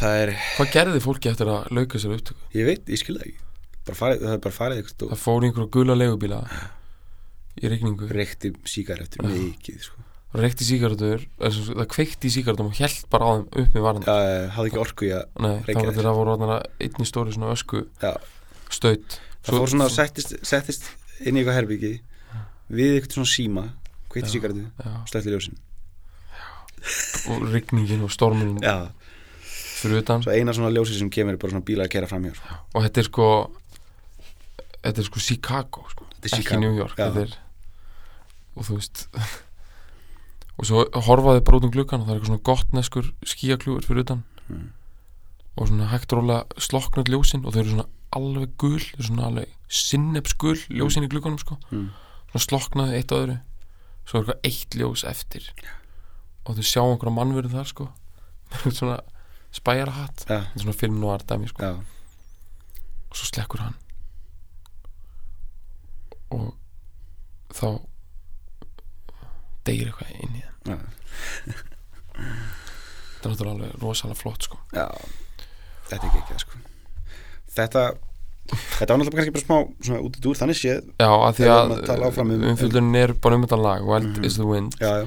Það 0.00 0.18
er, 0.24 0.30
hvað 0.56 0.70
gerði 0.72 1.00
fólki 1.04 1.28
eftir 1.30 1.50
að 1.52 1.70
lauka 1.76 2.00
sér 2.00 2.14
upptöku? 2.16 2.44
Ég 2.56 2.68
veit, 2.70 2.84
ég 2.88 3.00
skil 3.00 3.16
það 3.18 3.26
ekki. 3.28 3.46
Farið, 3.90 4.20
Það 4.22 4.34
er 4.36 4.42
bara 4.44 4.54
farið 4.54 4.78
eitthvað 4.80 5.10
það 5.10 5.18
fór 5.24 5.44
einhverju 5.48 5.70
gula 5.74 5.96
legubíla 5.98 6.38
í 7.60 7.70
rigningu. 7.72 8.06
Reykti 8.14 8.52
sígarettur 8.70 9.26
mikið 9.26 9.80
sko. 9.88 10.04
Reykti 10.40 10.62
síkardur, 10.62 11.24
það 11.42 11.86
kveikti 11.90 12.30
í 12.30 12.34
síkartum 12.36 12.68
og 12.70 12.76
held 12.78 13.00
bara 13.10 13.26
á 13.26 13.30
þeim 13.34 13.48
upp 13.50 13.72
með 13.74 13.82
varand 13.82 14.06
Já, 14.06 14.14
eh, 14.14 14.44
hafði 14.54 14.70
ekki 14.70 14.78
orku 14.84 15.08
í 15.08 15.10
að 15.16 15.24
Nei, 15.42 15.48
var 15.58 15.80
þér. 15.80 15.88
þetta 15.96 16.12
voru 16.20 16.34
orðnara 16.36 16.58
einni 16.86 17.06
stóri 17.08 17.34
svona 17.34 17.50
ösku 17.56 17.80
Já, 17.98 18.12
staut. 18.70 19.16
Það 19.42 19.58
fór 19.58 19.72
svona 19.74 19.88
settist, 19.90 20.36
settist 20.46 20.86
inn 21.26 21.34
í 21.34 21.42
eitthvað 21.42 21.58
herbyggi 21.58 21.92
við 22.70 22.94
eitthvað 23.00 23.16
svona 23.18 23.32
síma 23.32 23.64
kveiti 24.10 24.40
já, 24.42 24.90
slætti 25.10 25.32
ljósin. 25.34 25.58
Og 27.30 27.44
rigningin 27.52 28.02
og 28.06 28.10
stormurinn 28.12 28.62
Já, 28.64 28.88
fyrir 29.80 30.00
utan. 30.00 30.22
Svo 30.24 30.32
eina 30.32 30.54
svona 30.56 30.72
ljósi 30.72 30.96
sem 30.98 31.10
kemur 31.12 31.36
er 31.36 31.40
bara 31.40 31.52
svona 31.54 31.66
bíla 31.66 31.86
að 31.86 31.92
kera 31.94 32.08
fram 32.10 32.24
hjá 32.26 32.34
sko. 32.38 32.56
og 32.74 32.86
þetta 32.86 33.02
er 33.02 33.08
sko 33.10 33.28
þetta 34.80 35.02
er 35.02 35.08
sko 35.10 35.22
Chicago 35.26 35.84
sko. 35.92 36.08
Þetta 36.16 36.24
er 36.24 36.32
ekki 36.32 36.42
Chicago, 36.42 36.60
New 36.64 36.74
York 36.78 36.98
er, 37.04 37.36
og 38.56 38.66
þú 38.66 38.80
veist 38.80 39.06
og 40.58 40.68
svo 40.68 40.84
horfaði 41.08 41.44
bara 41.44 41.60
út 41.60 41.68
um 41.68 41.74
gluggan 41.74 42.02
og 42.02 42.08
það 42.08 42.14
er 42.14 42.20
eitthvað 42.20 42.32
svona 42.32 42.48
gott 42.50 42.76
neskur 42.76 43.12
skíakljúur 43.24 43.86
fyrir 43.86 44.04
utan. 44.04 44.24
Mm. 44.50 44.72
og 45.60 45.68
svona 45.68 45.90
hægt 45.92 46.12
róla 46.16 46.42
sloknað 46.58 47.12
ljósin 47.12 47.44
og 47.44 47.52
þau 47.54 47.60
eru 47.60 47.74
svona 47.74 47.88
alveg 48.16 48.56
gul 48.58 48.80
þau 48.80 48.98
eru 48.98 49.06
svona 49.10 49.28
alveg 49.28 49.52
sinnepsgul 49.70 50.56
ljósin 50.72 51.06
í 51.06 51.10
glugganum 51.12 51.38
sko. 51.38 51.60
Mm. 51.70 51.90
svona 52.32 52.46
sloknaði 52.48 52.98
eitt 52.98 53.12
á 53.12 53.20
öðru 53.20 53.36
svo 54.10 54.18
er 54.18 54.24
eitthvað 54.24 54.48
eitt 54.50 54.74
ljós 54.74 55.04
eftir. 55.06 55.46
Og 56.42 56.58
þau 56.58 56.66
sjá 56.66 56.82
einhverja 56.82 57.14
mannverið 57.14 57.54
þar 57.54 57.70
sko. 57.70 57.86
Svona 58.74 58.98
spæjara 59.54 59.94
hatt 59.94 60.24
Já, 60.26 60.40
þetta 60.40 60.58
er 60.58 60.62
svona 60.64 60.78
film 60.78 60.98
noir 61.02 61.22
dæmi 61.26 61.48
sko. 61.50 61.62
Já, 61.62 61.70
og 63.10 63.18
svo 63.18 63.30
slekkur 63.30 63.62
hann. 63.64 63.78
Og 66.30 66.52
þá 67.54 67.66
deyr 69.66 69.90
eitthvað 69.90 70.12
inn 70.22 70.36
í 70.38 70.42
já, 70.42 70.76
þetta 72.20 73.26
er 73.26 73.32
náttúrulega 73.32 73.54
alveg 73.56 73.82
rosalega 73.82 74.18
flott 74.20 74.46
sko. 74.46 74.60
Já. 74.74 74.86
Þetta 75.90 75.98
er 75.98 76.08
ekki 76.10 76.22
ekki 76.22 76.38
sko. 76.44 76.60
Þetta, 77.50 77.82
þetta 78.50 78.88
var 78.94 78.98
náttúrulega 79.00 79.16
kannski 79.20 79.34
bara 79.36 79.46
smá 79.46 79.58
svona 79.86 80.00
út 80.06 80.16
í 80.16 80.22
dúr 80.24 80.38
þannig 80.40 80.58
séð. 80.60 80.82
Já, 80.98 81.08
að 81.10 81.34
því 81.38 81.48
að 81.50 81.74
að 81.90 82.20
um- 82.20 82.46
umfylgjunin 82.50 82.96
er 83.02 83.12
bara 83.14 83.34
um 83.38 83.44
þetta 83.46 83.58
lag 83.62 83.84
Wild 83.86 84.16
Mhm. 84.16 84.24
is 84.24 84.34
the 84.36 84.46
wind. 84.46 84.74
Já, 84.80 84.92
já, 85.02 85.06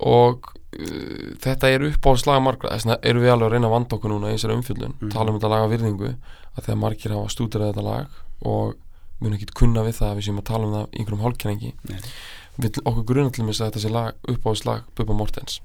og 0.00 0.50
uh, 0.50 1.34
þetta 1.44 1.70
er 1.74 1.82
upp 1.90 2.02
á 2.06 2.10
slag 2.18 2.42
margra 2.42 2.70
þess 2.74 2.86
vegna 2.86 2.98
erum 3.02 3.22
við 3.22 3.32
alveg 3.34 3.46
að 3.48 3.52
reyna 3.52 3.66
að 3.68 3.74
vanda 3.76 3.96
okkur 3.96 4.10
núna 4.10 4.30
í 4.30 4.34
þessari 4.38 4.56
umfyllun, 4.58 4.94
Mhm. 5.00 5.10
tala 5.10 5.30
um 5.30 5.38
þetta 5.38 5.50
lag 5.50 5.64
af 5.64 5.70
virðingu 5.74 6.14
að 6.56 6.64
þegar 6.66 6.78
margir 6.78 7.10
hafa 7.14 7.28
stúderað 7.34 7.72
þetta 7.74 7.84
lag 7.84 8.06
og 8.42 8.74
mun 9.20 9.32
ekki 9.36 9.52
kunna 9.54 9.82
við 9.84 9.98
það 10.00 10.10
að 10.10 10.16
við 10.16 10.24
séum 10.28 10.38
að 10.40 10.44
tala 10.44 10.64
um 10.66 10.72
það 10.72 10.86
einhverjum 10.98 11.20
við 12.60 12.80
okkur 12.84 13.04
grunar 13.04 13.30
til 13.32 13.44
að 13.44 13.70
þetta 13.70 13.80
sé 13.80 13.90
lag 13.90 14.14
upp 14.28 14.42
á 14.46 14.50
slag 14.56 14.82
Bubba 14.96 15.12
Mortens. 15.14 15.60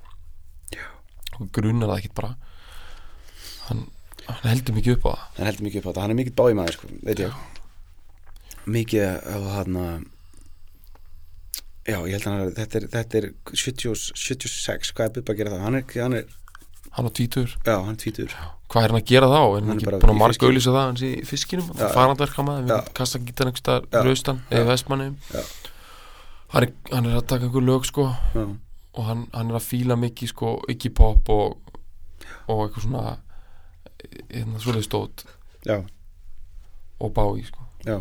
Já. 0.72 0.84
okkur 1.36 1.52
grunar 1.52 1.88
það 1.90 1.98
ekkit 2.02 2.14
bara. 2.16 2.36
Hann, 3.70 3.88
hann 4.28 4.52
heldur 4.52 4.76
mikið 4.80 4.96
upp 4.98 5.06
á 5.06 5.10
það. 5.12 5.24
Hann 5.38 5.48
heldur 5.52 5.66
mikið 5.68 5.80
upp 5.82 5.86
á 5.86 5.90
þetta 5.92 6.02
hann 6.06 6.14
er 6.16 6.20
mikið 6.22 6.36
báði 6.40 6.58
maður, 6.60 6.78
sko, 6.80 6.88
veit 7.06 7.20
ég. 7.26 7.40
Mikið 8.66 9.04
á 9.26 9.38
hann 9.56 9.80
já, 11.86 12.00
ég 12.10 12.16
held 12.16 12.26
að 12.26 12.32
hann 12.32 12.42
er 12.46 12.54
þetta 12.58 12.80
er, 12.80 12.88
þetta 12.96 13.20
er 13.22 13.28
70, 13.54 13.94
76 14.18 14.94
hvað 14.98 15.06
er 15.10 15.14
Bubba 15.20 15.34
að 15.36 15.40
gera 15.42 15.54
það, 15.54 15.64
hann 15.68 15.78
er, 15.80 15.86
hann 16.02 16.18
er 16.18 16.26
hann 16.96 17.10
á 17.10 17.12
tvítur, 17.12 17.52
já, 17.68 17.76
hann 17.76 17.94
er 17.94 18.00
tvítur. 18.02 18.34
Hvað 18.72 18.86
er 18.88 18.94
hann 18.94 19.02
að 19.02 19.10
gera 19.12 19.28
þá? 19.30 19.36
Er 19.36 19.46
hann 19.46 19.68
Hann 19.70 19.76
er 19.76 19.82
ekki 19.84 19.90
bara 19.92 20.30
fiskinum. 20.32 20.50
auðlýsa 20.50 20.72
það 20.74 20.86
hans 20.90 21.04
í 21.06 21.12
fiskinum, 21.30 21.68
Já. 21.76 21.88
farandverka 21.94 22.46
maður 22.48 22.72
Já. 22.72 22.78
kasta 22.98 23.20
gítar 23.22 23.50
einhvers 23.52 23.62
staðar 23.62 23.86
Já. 23.92 24.00
í 24.02 24.14
austan 24.16 24.40
Já. 24.50 24.56
eða 24.58 24.70
vestmanni 24.72 25.08
Já. 25.36 25.42
hann 26.56 26.64
er, 26.66 26.72
hann 26.96 27.06
er 27.12 27.18
að 27.20 27.28
taka 27.30 27.46
einhver 27.50 27.66
lög 27.68 27.86
sko. 27.86 28.08
Já, 28.34 28.46
og 28.96 29.04
hann, 29.10 29.26
hann 29.36 29.52
er 29.52 29.60
að 29.60 29.68
fíla 29.68 29.98
mikið 30.00 30.32
sko 30.32 30.56
ekki 30.72 30.90
pop 30.96 31.30
og, 31.30 31.58
og 32.48 32.64
eitthvað 32.66 32.88
svona 32.88 33.04
hérna 34.30 34.60
svolítið 34.62 34.88
stótt 34.88 35.26
já, 35.66 35.80
og 36.99 37.14
bái 37.16 37.43
sko. 37.47 37.66
Já, 37.86 37.99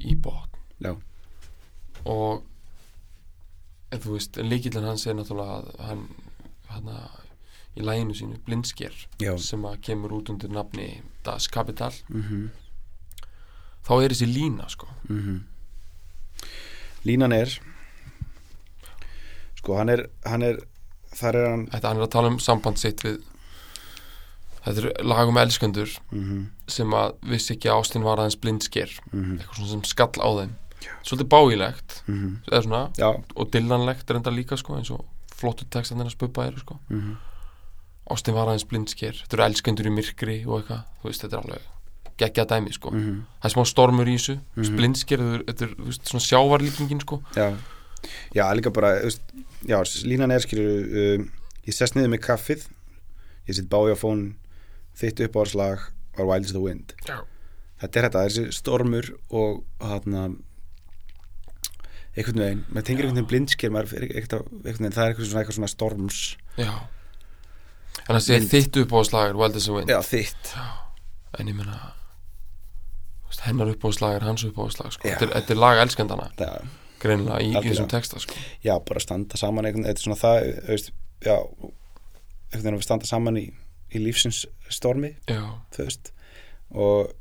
í 0.00 0.16
Já. 0.80 0.96
og 2.04 2.42
en 3.90 4.00
þú 4.00 4.16
veist, 4.16 4.36
líkillin 4.36 4.84
hans 4.84 5.06
er 5.06 5.14
náttúrulega 5.14 5.62
að 5.62 5.86
hann 5.88 6.08
hann 6.68 6.90
í 7.74 7.82
læginu 7.82 8.14
sínu, 8.14 8.38
blindsker 8.46 8.94
sem 9.42 9.64
að 9.66 9.80
kemur 9.82 10.12
út 10.18 10.30
undir 10.30 10.50
nafni 10.50 11.02
Das 11.24 11.48
Kapital, 11.48 11.92
mhm, 12.08 12.50
þá 13.86 13.92
er 14.02 14.14
þessi 14.14 14.28
lína 14.30 14.68
sko. 14.68 14.88
Mhm. 15.08 15.44
Línan 17.04 17.32
er 17.32 17.50
sko, 19.56 19.76
hann 19.76 19.88
er 19.88 20.08
hann 20.24 20.42
er, 20.42 20.60
þar 21.14 21.34
er 21.34 21.50
hann 21.50 21.66
þetta 21.72 21.88
hann 21.88 21.96
er 21.96 22.06
að 22.06 22.14
tala 22.16 22.32
um 22.32 22.38
samband 22.38 22.78
sitt 22.78 23.04
við 23.04 23.22
þetta 24.64 24.82
er 24.82 25.04
lag 25.04 25.28
um 25.28 25.38
elskendur 25.40 25.90
mhm, 26.10 26.44
sem 26.70 26.94
að 26.96 27.16
vissi 27.34 27.54
ekki 27.54 27.70
að 27.70 27.80
Ástin 27.82 28.06
var 28.06 28.22
aðeins 28.22 28.38
blindsker. 28.40 28.92
Mhm, 29.12 29.38
eitthvað 29.38 29.58
svona 29.60 29.72
sem 29.74 29.84
skall 29.90 30.16
á 30.20 30.28
þeim. 30.40 30.54
Svolítið 31.04 31.28
báilegt 31.32 31.98
mhm. 32.06 32.32
Eða 32.50 32.62
svona, 32.66 32.82
og 33.36 33.50
dillanlegt 33.52 34.10
er 34.10 34.18
enda 34.20 34.32
líka 34.34 34.56
sko, 34.60 34.76
eins 34.76 34.90
og 34.92 35.04
flottu 35.34 35.64
textan 35.70 35.98
þennar 35.98 36.12
spubba 36.16 36.48
eru 36.48 36.60
sko. 36.64 36.78
mhm. 36.90 37.14
Ástin 38.10 38.34
var 38.36 38.50
aðeins 38.50 38.66
blindsker, 38.68 39.16
þetta 39.16 39.38
eru 39.38 39.44
elskendur 39.46 39.86
í 39.88 39.92
myrkri 39.94 40.34
og 40.44 40.58
eitthvað, 40.58 40.82
þú 41.00 41.08
veist, 41.08 41.22
þetta 41.24 41.38
er 41.38 41.44
alveg 41.46 41.70
geggja 42.20 42.44
dæmi 42.46 42.72
sko, 42.76 42.90
mhm. 42.92 43.22
Það 43.40 43.48
er 43.48 43.54
smá 43.54 43.64
stormur 43.66 44.06
í 44.06 44.16
þessu. 44.18 44.34
Mm 44.36 44.62
Mhm. 44.62 44.76
blindsker, 44.76 45.18
þetta 45.48 45.64
er, 45.64 45.70
er 45.72 45.84
veist, 45.88 46.04
svona 46.04 46.26
sjávarlíkingin 46.26 47.00
sko. 47.00 47.22
Já, 47.34 47.56
já 48.34 48.44
líka 48.54 48.70
bara 48.72 49.00
veist, 49.02 49.22
Já, 49.64 49.80
línan 50.04 50.30
er 50.30 50.40
skilur 50.44 51.16
um, 51.18 51.30
Ég 51.64 51.72
sest 51.72 51.96
niður 51.96 52.10
með 52.12 52.20
kaffið. 52.26 52.66
Ég 53.48 53.56
sitt 53.56 53.70
báði 53.72 53.94
á 53.94 53.98
fón 53.98 54.34
Þitt 54.98 55.24
uppáðslag 55.28 55.88
var 56.14 56.28
Wild 56.30 56.48
is 56.48 56.54
the 56.54 56.62
Wind 56.62 56.94
Já. 57.08 57.20
Þetta 57.82 57.98
er 58.00 58.06
þetta, 58.08 58.24
þessi 58.28 58.44
stormur 58.54 59.08
og 59.34 59.64
þarna 59.82 60.26
einhvern 62.14 62.42
veginn, 62.44 62.60
maður 62.70 62.86
tengir 62.86 63.06
einhvern 63.08 63.18
veginn 63.18 63.30
blindsker 63.32 63.72
maður 63.74 63.96
er 63.98 64.04
eitthvað, 64.06 64.44
einhvern 64.54 64.84
veginn, 64.84 64.94
það 64.94 65.04
er 65.04 65.12
eitthvað 65.14 65.28
svona, 65.30 65.42
eitthvað 65.42 65.58
svona 65.58 65.72
storms 65.72 66.20
já 66.60 66.70
en 68.04 68.14
það 68.16 68.22
sé 68.26 68.38
Mynd. 68.38 68.52
þitt 68.52 68.78
upp 68.84 68.94
á 68.94 68.98
slagur 69.08 69.38
Wild 69.40 69.58
as 69.58 69.68
a 69.68 69.74
Wind 69.74 69.90
Já, 69.90 69.98
þitt 70.06 70.54
en 71.40 71.50
ég 71.50 71.58
veist, 71.58 73.42
hennar 73.48 73.72
upp 73.74 73.86
á 73.86 73.90
slag 73.96 74.18
er 74.18 74.26
hans 74.28 74.44
upp 74.46 74.58
á 74.60 74.64
slag 74.70 74.94
sko. 74.94 75.08
Já. 75.08 75.16
þetta, 75.16 75.26
er, 75.26 75.34
þetta 75.40 75.54
er 75.56 75.60
lag 75.64 75.82
elskendana 75.82 76.28
Já, 76.38 76.52
greinilega 77.02 77.42
í, 77.42 77.52
þessum 77.68 77.90
texta 77.90 78.22
sko. 78.22 78.38
já, 78.64 78.74
bara 78.86 79.02
standa 79.02 79.40
saman 79.40 79.66
þetta 79.72 79.90
er 79.96 80.04
svona 80.04 80.20
það, 80.20 80.48
veist, 80.70 80.92
já 81.24 81.34
einhvern 81.34 82.62
veginn 82.62 82.78
að 82.78 82.86
standa 82.86 83.10
saman 83.10 83.40
í, 83.40 83.46
í 83.94 84.02
lífsins 84.02 84.44
stormi 84.72 85.14
þú 85.28 85.84
veist 85.84 86.12
og 86.74 87.12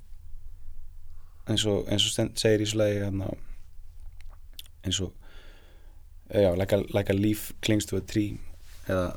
eins 1.50 1.66
og, 1.68 1.84
eins 1.92 2.06
og 2.08 2.32
segir 2.40 2.64
í 2.64 2.70
svo 2.70 2.80
lagi 2.80 3.02
hérna, 3.04 3.28
eins 4.86 5.02
og 5.04 5.12
já, 6.32 6.54
like 6.58 6.76
a, 6.76 6.84
like 6.96 7.12
a 7.12 7.18
leaf 7.18 7.52
clings 7.62 7.86
to 7.86 8.00
a 8.00 8.02
tree 8.02 8.40
eða 8.88 9.12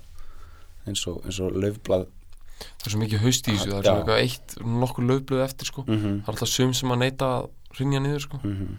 eins 0.87 1.07
og, 1.11 1.23
og 1.27 1.61
löfblað 1.63 2.09
það 2.57 2.89
er 2.89 2.95
svo 2.95 3.03
mikið 3.03 3.23
haust 3.25 3.49
í 3.49 3.55
þessu 3.55 3.71
það 3.71 3.79
er 3.79 3.87
svo 3.87 3.95
eitthvað 4.01 4.25
eitt, 4.25 4.59
nokkur 4.83 5.07
löfblöð 5.07 5.45
eftir 5.45 5.71
sko. 5.71 5.85
mm 5.87 5.97
-hmm. 5.97 6.19
það 6.25 6.29
er 6.29 6.35
alltaf 6.35 6.49
sum 6.49 6.75
sem 6.75 6.91
að 6.91 7.03
neita 7.05 7.27
að 7.37 7.49
rinja 7.79 8.01
niður 8.01 8.21
sko. 8.21 8.41
Mm 8.43 8.77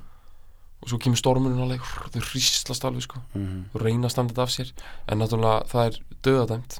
og 0.81 0.89
svo 0.91 0.99
kemur 1.01 1.17
stormurinn 1.17 1.61
alveg 1.63 1.81
þau 2.13 2.21
hríslast 2.21 2.85
alveg 2.85 3.03
sko. 3.03 3.19
-hmm. 3.33 3.63
og 3.73 3.81
reyna 3.81 4.07
að 4.07 4.11
standa 4.11 4.33
þetta 4.33 4.43
af 4.43 4.49
sér 4.49 4.73
en 5.07 5.17
náttúrulega 5.17 5.65
það 5.67 5.85
er 5.85 5.95
döðadæmt 6.23 6.79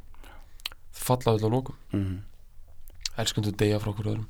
falla 0.97 1.35
öll 1.35 1.47
á 1.47 1.49
lókum 1.49 1.75
Mm 1.91 2.03
-hmm. 2.03 2.19
elskundu 3.21 3.51
deyja 3.51 3.79
frá 3.79 3.89
okkur 3.89 4.05
öðrum. 4.11 4.27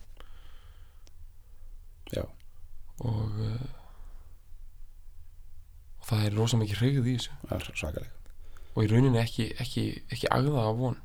Já. 2.13 2.23
og 2.99 3.31
uh, 3.39 3.67
og 5.99 6.05
það 6.09 6.25
er 6.25 6.37
rosa 6.37 6.57
mikið 6.57 6.77
hreyfð 6.77 7.07
í 7.07 7.17
þessu. 7.17 7.31
Það 7.49 7.57
er 7.57 7.75
svakaleg 7.75 8.11
og 8.77 8.85
í 8.85 8.87
rauninni 8.91 9.17
ekki, 9.17 9.51
ekki, 9.57 9.83
ekki 10.13 10.29
agða 10.31 10.69
af 10.69 10.75
von. 10.77 10.97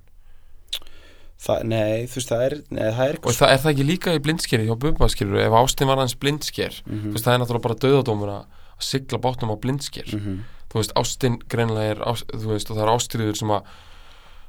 Það, 1.42 1.62
nei, 1.66 2.04
þú 2.06 2.18
veist, 2.20 2.30
það 2.30 2.42
er, 2.46 2.54
nei, 2.70 2.82
það 2.94 3.08
er 3.08 3.16
og 3.18 3.34
það 3.34 3.52
er 3.52 3.62
það 3.62 3.70
ekki 3.72 3.86
líka 3.86 4.12
í 4.14 4.20
blindskeri 4.22 4.66
hjá 4.68 4.74
Bubba 4.78 5.08
skilur 5.10 5.40
ef 5.42 5.56
ástin 5.58 5.88
var 5.90 5.98
hans 5.98 6.14
blindsker? 6.14 6.76
Mm 6.86 7.00
þú 7.08 7.14
veist 7.16 7.26
það 7.26 7.34
er 7.34 7.40
náttúrulega 7.42 7.66
bara 7.66 7.80
döðadómur 7.84 8.30
að 8.30 8.44
sigla 8.78 9.18
bátnum 9.18 9.50
á 9.50 9.56
blindsker. 9.64 10.06
-hmm. 10.06 10.38
þú 10.70 10.78
veist 10.78 10.92
ástin 10.94 11.38
greinlega 11.48 11.90
er 11.90 11.98
þú 12.42 12.48
veist 12.52 12.70
og 12.70 12.76
það 12.76 12.82
er 12.84 12.94
ástriður 12.94 13.36
sem 13.36 13.50
að 13.50 13.62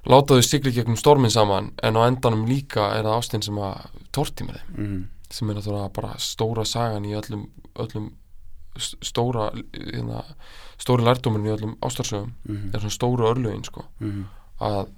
láta 0.10 0.36
þau 0.36 0.45
sigla 0.45 0.72
í 0.72 0.76
gegnum 0.76 0.99
stormin 0.99 1.32
saman 1.32 1.72
en 1.84 1.95
á 1.95 2.01
endanum 2.08 2.47
líka 2.49 2.91
er 2.97 3.06
það 3.08 3.18
ástin 3.18 3.45
sem 3.45 3.58
að 3.58 3.99
torti 4.12 4.47
með 4.47 4.62
þeim. 4.62 4.78
Mm 4.78 5.04
sem 5.34 5.49
er 5.49 5.58
náttúrulega 5.58 5.91
bara 5.93 6.18
stóra 6.22 6.66
sagan 6.68 7.08
í 7.10 7.16
öllum, 7.18 7.47
öllum 7.82 8.12
stóra 8.78 9.49
hérna, 9.74 10.24
stóri 10.82 11.06
lærdómurinn 11.06 11.49
í 11.49 11.54
öllum 11.54 11.76
ástarsögum. 11.86 12.34
-hmm. 12.47 12.74
er 12.74 12.82
svona 12.82 12.97
stóru 12.97 13.28
örlögin 13.30 13.64
sko. 13.66 13.86
-hmm. 13.99 14.24
að 14.60 14.89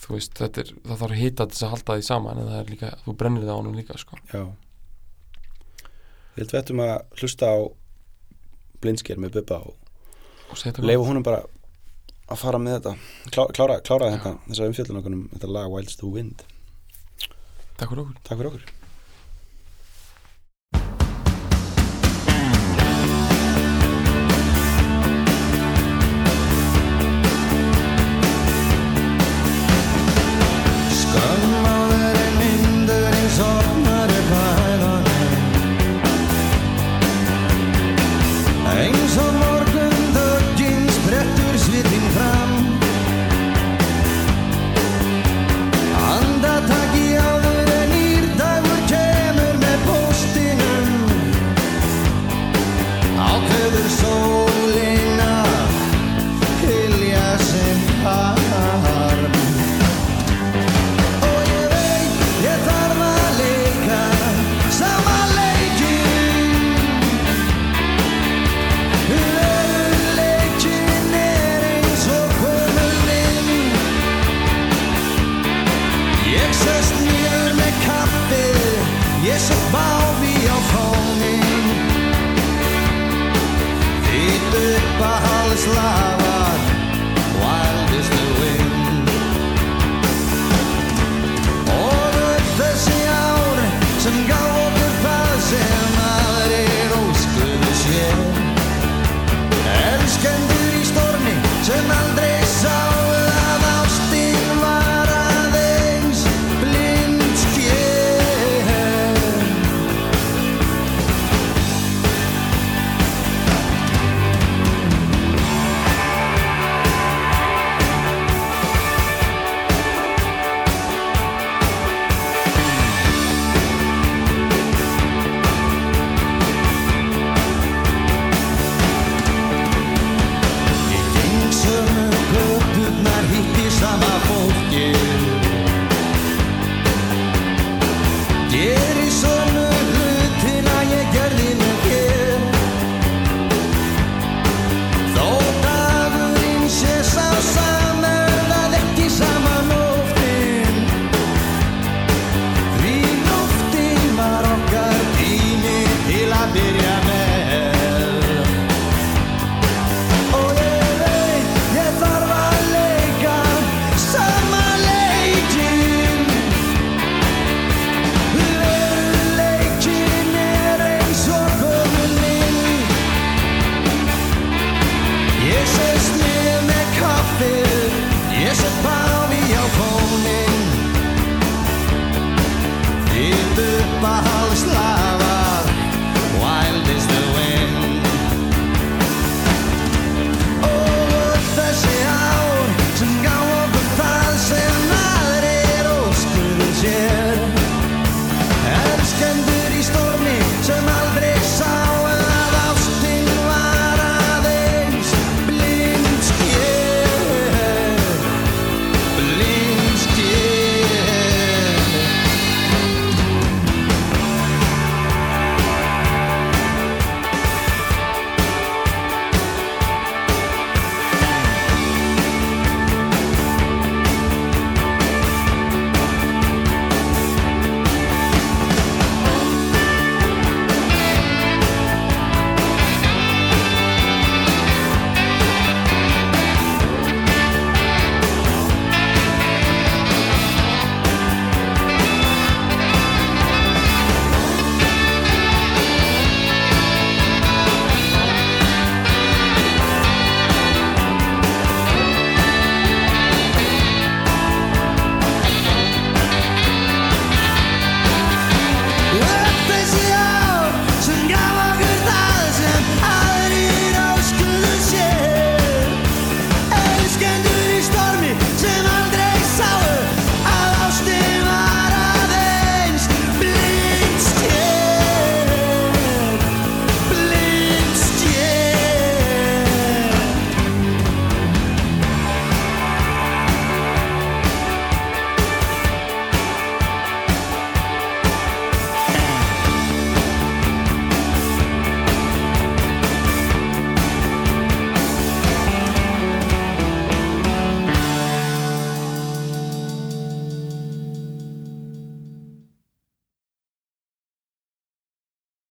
þú 0.00 0.16
veist 0.16 0.38
þetta 0.38 0.60
er, 0.60 0.74
það 0.84 0.98
þarf 1.00 1.12
að 1.12 1.22
hita 1.22 1.46
til 1.46 1.54
þess 1.54 1.62
að 1.62 1.74
halda 1.74 1.96
því 1.96 2.02
saman 2.02 2.38
en 2.38 2.48
það 2.48 2.60
er 2.60 2.70
líka, 2.70 2.90
þú 3.04 3.16
brennir 3.16 3.42
það 3.42 3.54
á 3.56 3.60
honum 3.60 3.74
líka 3.74 3.98
sko. 3.98 4.18
Já. 4.32 4.44
Við 6.36 6.54
ættum 6.54 6.80
að 6.80 6.96
hlusta 7.20 7.46
á 7.46 7.58
blindsker 8.80 9.18
með 9.18 9.32
Bubba 9.38 9.56
og 9.64 10.80
leifa 10.84 11.04
honum 11.04 11.22
bara 11.22 11.44
að 12.28 12.40
fara 12.40 12.62
með 12.62 12.78
þetta. 12.78 12.94
Klá, 13.30 13.44
klára, 13.56 13.80
klára 13.84 14.12
þetta, 14.14 14.36
þessa 14.48 14.70
umfjöldun 14.70 15.02
okkur 15.02 15.18
um 15.18 15.26
þetta 15.34 15.52
lag 15.58 15.76
is 15.82 16.00
the 16.00 16.08
Wind. 16.08 16.46
Takk 17.76 17.90
fyrir 17.90 18.06
okkur. 18.06 18.16
Takk 18.22 18.38
fyrir 18.38 18.52
okkur 18.52 18.83